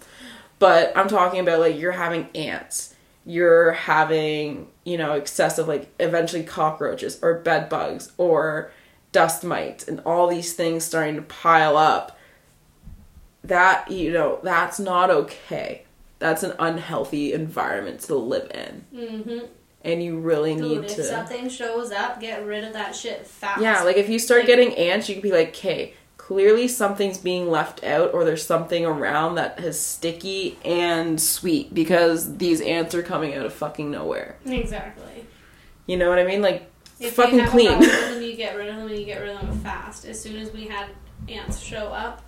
But 0.60 0.96
I'm 0.96 1.08
talking 1.08 1.40
about 1.40 1.60
like 1.60 1.80
you're 1.80 1.92
having 1.94 2.28
ants, 2.36 2.94
you're 3.26 3.72
having, 3.74 4.68
you 4.84 4.98
know, 4.98 5.14
excessive 5.14 5.68
like 5.68 5.90
eventually 6.00 6.44
cockroaches 6.44 7.20
or 7.22 7.36
bed 7.36 7.70
bugs 7.70 8.12
or 8.18 8.72
dust 9.12 9.44
mites 9.44 9.88
and 9.88 10.00
all 10.06 10.28
these 10.28 10.54
things 10.54 10.84
starting 10.86 11.16
to 11.16 11.22
pile 11.22 11.76
up 11.78 12.18
that 13.44 13.90
you 13.92 14.12
know 14.12 14.40
that's 14.44 14.80
not 14.80 15.10
okay 15.10 15.84
that's 16.20 16.44
an 16.44 16.54
unhealthy 16.60 17.34
environment 17.34 18.00
to 18.00 18.16
live 18.16 18.50
in 18.54 18.86
Mm-hmm. 18.96 19.46
and 19.84 20.04
you 20.04 20.20
really 20.20 20.54
Dude, 20.56 20.64
need 20.64 20.80
if 20.92 20.96
to 20.96 21.04
something 21.04 21.50
shows 21.50 21.92
up, 21.92 22.20
get 22.22 22.46
rid 22.46 22.64
of 22.64 22.74
that 22.74 22.96
shit 22.96 23.26
fast. 23.26 23.62
yeah 23.62 23.82
like 23.84 23.98
if 23.98 24.10
you 24.10 24.20
start 24.20 24.42
Like- 24.42 24.48
getting 24.48 24.74
ants 24.76 25.10
you 25.10 25.16
can 25.16 25.24
be 25.24 25.32
like 25.32 25.50
okay 25.50 25.94
clearly 26.28 26.68
something's 26.68 27.18
being 27.18 27.50
left 27.50 27.84
out 27.84 28.14
or 28.14 28.24
there's 28.24 28.46
something 28.46 28.86
around 28.86 29.36
that 29.36 29.60
is 29.60 29.80
sticky 29.80 30.56
and 30.64 31.20
sweet 31.20 31.74
because 31.74 32.38
these 32.38 32.62
ants 32.62 32.94
are 32.94 33.02
coming 33.02 33.34
out 33.34 33.44
of 33.46 33.52
fucking 33.52 33.90
nowhere 33.90 34.38
exactly. 34.46 35.26
you 35.88 35.98
know 35.98 36.10
what 36.10 36.20
i 36.20 36.24
mean 36.24 36.42
like 36.42 36.70
If 37.00 37.16
fucking 37.16 37.36
you 37.36 37.42
have 37.42 37.50
clean 37.50 37.72
A 37.72 37.88
problem 37.88 38.22
you 38.22 38.36
get 38.36 38.56
rid 38.56 38.70
of 38.70 38.76
them, 38.76 38.88
and 38.88 39.00
you 39.00 39.06
get 39.06 39.20
rid 39.20 39.36
of 39.36 39.42
them 39.42 39.60
fast. 39.62 40.06
As 40.06 40.22
soon 40.22 40.38
as 40.38 40.54
we 40.54 40.68
had 40.68 40.88
ants 41.28 41.60
show 41.60 41.88
up, 41.88 42.22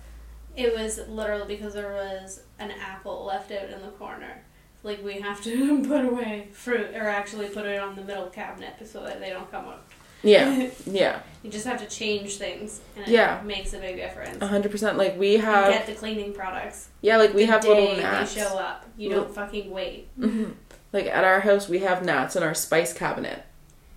it 0.56 0.74
was 0.76 1.00
literally 1.08 1.46
because 1.56 1.72
there 1.74 1.92
was 1.92 2.42
an 2.58 2.72
apple 2.72 3.24
left 3.24 3.52
out 3.52 3.70
in 3.70 3.80
the 3.80 3.92
corner. 3.92 4.44
Like 4.82 5.02
we 5.04 5.20
have 5.20 5.40
to 5.44 5.82
put 5.88 6.04
away 6.04 6.48
fruit, 6.52 6.90
or 6.94 7.08
actually 7.08 7.48
put 7.48 7.64
it 7.64 7.80
on 7.80 7.94
the 7.94 8.02
middle 8.02 8.26
cabinet 8.26 8.74
so 8.84 9.04
that 9.04 9.20
they 9.20 9.30
don't 9.30 9.50
come 9.50 9.68
up. 9.68 9.88
Yeah 10.24 10.68
yeah 10.86 11.20
You 11.42 11.50
just 11.50 11.66
have 11.66 11.78
to 11.80 11.86
change 11.86 12.36
things, 12.36 12.80
and 12.96 13.06
it 13.06 13.10
Yeah. 13.12 13.40
makes 13.44 13.74
a 13.74 13.78
big 13.78 13.96
difference. 13.96 14.38
100% 14.38 14.96
like 14.96 15.18
we 15.18 15.36
have 15.36 15.72
get 15.72 15.86
the 15.86 15.94
cleaning 15.94 16.32
products. 16.32 16.88
yeah 17.02 17.16
like 17.18 17.34
we 17.34 17.44
the 17.46 17.52
have 17.52 17.64
little 17.64 17.96
gnats 17.96 18.34
They 18.34 18.40
show 18.40 18.56
up. 18.58 18.86
You 18.96 19.10
don't 19.10 19.34
fucking 19.34 19.70
wait. 19.70 20.08
Mhm. 20.18 20.54
Like 20.92 21.06
at 21.06 21.24
our 21.24 21.40
house, 21.40 21.68
we 21.68 21.80
have 21.80 22.04
gnats 22.04 22.36
in 22.36 22.42
our 22.42 22.54
spice 22.54 22.92
cabinet. 22.92 23.42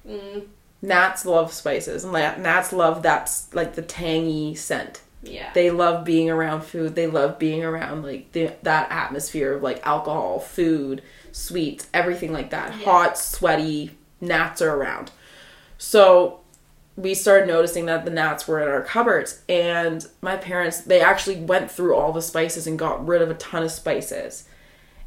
Mm, 0.08 0.48
Gnats 0.82 1.26
love 1.26 1.52
spices, 1.54 2.04
and 2.04 2.14
gnats 2.14 2.72
love 2.74 3.02
that's 3.02 3.54
like 3.54 3.76
the 3.76 3.82
tangy 3.82 4.54
scent. 4.56 5.02
yeah. 5.24 5.50
They 5.54 5.72
love 5.72 6.06
being 6.06 6.30
around 6.30 6.62
food. 6.64 6.96
They 6.96 7.08
love 7.08 7.40
being 7.40 7.64
around 7.64 8.04
like 8.04 8.32
the, 8.34 8.52
that 8.64 8.92
atmosphere 8.92 9.54
of 9.54 9.64
like 9.64 9.86
alcohol, 9.86 10.40
food, 10.40 11.02
sweets, 11.32 11.88
everything 11.94 12.32
like 12.32 12.50
that. 12.52 12.78
Yeah. 12.78 12.86
Hot, 12.86 13.18
sweaty. 13.18 13.98
Gnats 14.22 14.62
are 14.62 14.74
around. 14.76 15.12
So 15.78 16.42
we 16.96 17.14
started 17.14 17.48
noticing 17.48 17.86
that 17.86 18.06
the 18.06 18.12
gnats 18.12 18.48
were 18.48 18.62
in 18.62 18.68
our 18.68 18.82
cupboards, 18.82 19.42
and 19.48 20.06
my 20.22 20.36
parents 20.36 20.82
they 20.82 21.02
actually 21.02 21.38
went 21.38 21.70
through 21.70 21.96
all 21.96 22.12
the 22.12 22.22
spices 22.22 22.66
and 22.66 22.78
got 22.80 23.06
rid 23.08 23.22
of 23.22 23.30
a 23.30 23.36
ton 23.36 23.64
of 23.64 23.72
spices, 23.72 24.46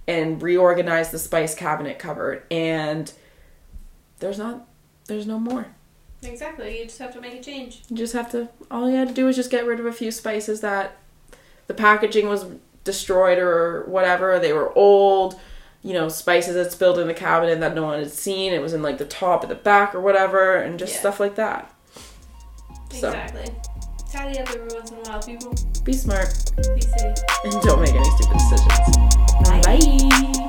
and 0.06 0.40
reorganized 0.40 1.10
the 1.10 1.18
spice 1.18 1.54
cabinet 1.54 1.98
cupboard. 1.98 2.42
And 2.50 3.12
there's 4.20 4.38
not, 4.38 4.66
there's 5.06 5.26
no 5.26 5.38
more. 5.38 5.66
Exactly. 6.22 6.78
You 6.78 6.84
just 6.84 6.98
have 6.98 7.14
to 7.14 7.20
make 7.20 7.34
a 7.34 7.42
change. 7.42 7.82
You 7.88 7.96
just 7.96 8.12
have 8.12 8.30
to. 8.32 8.48
All 8.70 8.90
you 8.90 8.96
had 8.96 9.08
to 9.08 9.14
do 9.14 9.24
was 9.24 9.36
just 9.36 9.50
get 9.50 9.66
rid 9.66 9.80
of 9.80 9.86
a 9.86 9.92
few 9.92 10.10
spices 10.10 10.60
that 10.60 10.98
the 11.66 11.74
packaging 11.74 12.28
was 12.28 12.44
destroyed 12.84 13.38
or 13.38 13.84
whatever. 13.86 14.38
They 14.38 14.52
were 14.52 14.72
old, 14.76 15.40
you 15.82 15.92
know, 15.94 16.08
spices 16.08 16.54
that 16.54 16.72
spilled 16.72 16.98
in 16.98 17.06
the 17.06 17.14
cabinet 17.14 17.58
that 17.60 17.74
no 17.74 17.84
one 17.84 17.98
had 17.98 18.10
seen. 18.10 18.52
It 18.52 18.60
was 18.60 18.74
in 18.74 18.82
like 18.82 18.98
the 18.98 19.04
top 19.06 19.44
or 19.44 19.46
the 19.46 19.54
back 19.54 19.94
or 19.94 20.00
whatever, 20.00 20.56
and 20.56 20.78
just 20.78 20.94
Yeah. 20.94 21.00
stuff 21.00 21.20
like 21.20 21.34
that. 21.36 21.72
So. 22.92 23.08
Exactly. 23.08 23.46
Tidy 24.12 24.38
up 24.40 24.48
every 24.50 24.66
once 24.76 24.90
in 24.90 24.96
a 24.98 25.00
while, 25.02 25.22
people. 25.22 25.54
Be 25.84 25.92
smart 25.92 26.28
Be 26.74 26.80
safe. 26.80 27.16
and 27.44 27.62
don't 27.62 27.80
make 27.80 27.94
any 27.94 28.10
stupid 28.10 28.36
decisions. 28.38 28.96
Bye. 29.44 29.60
Bye. 29.62 30.46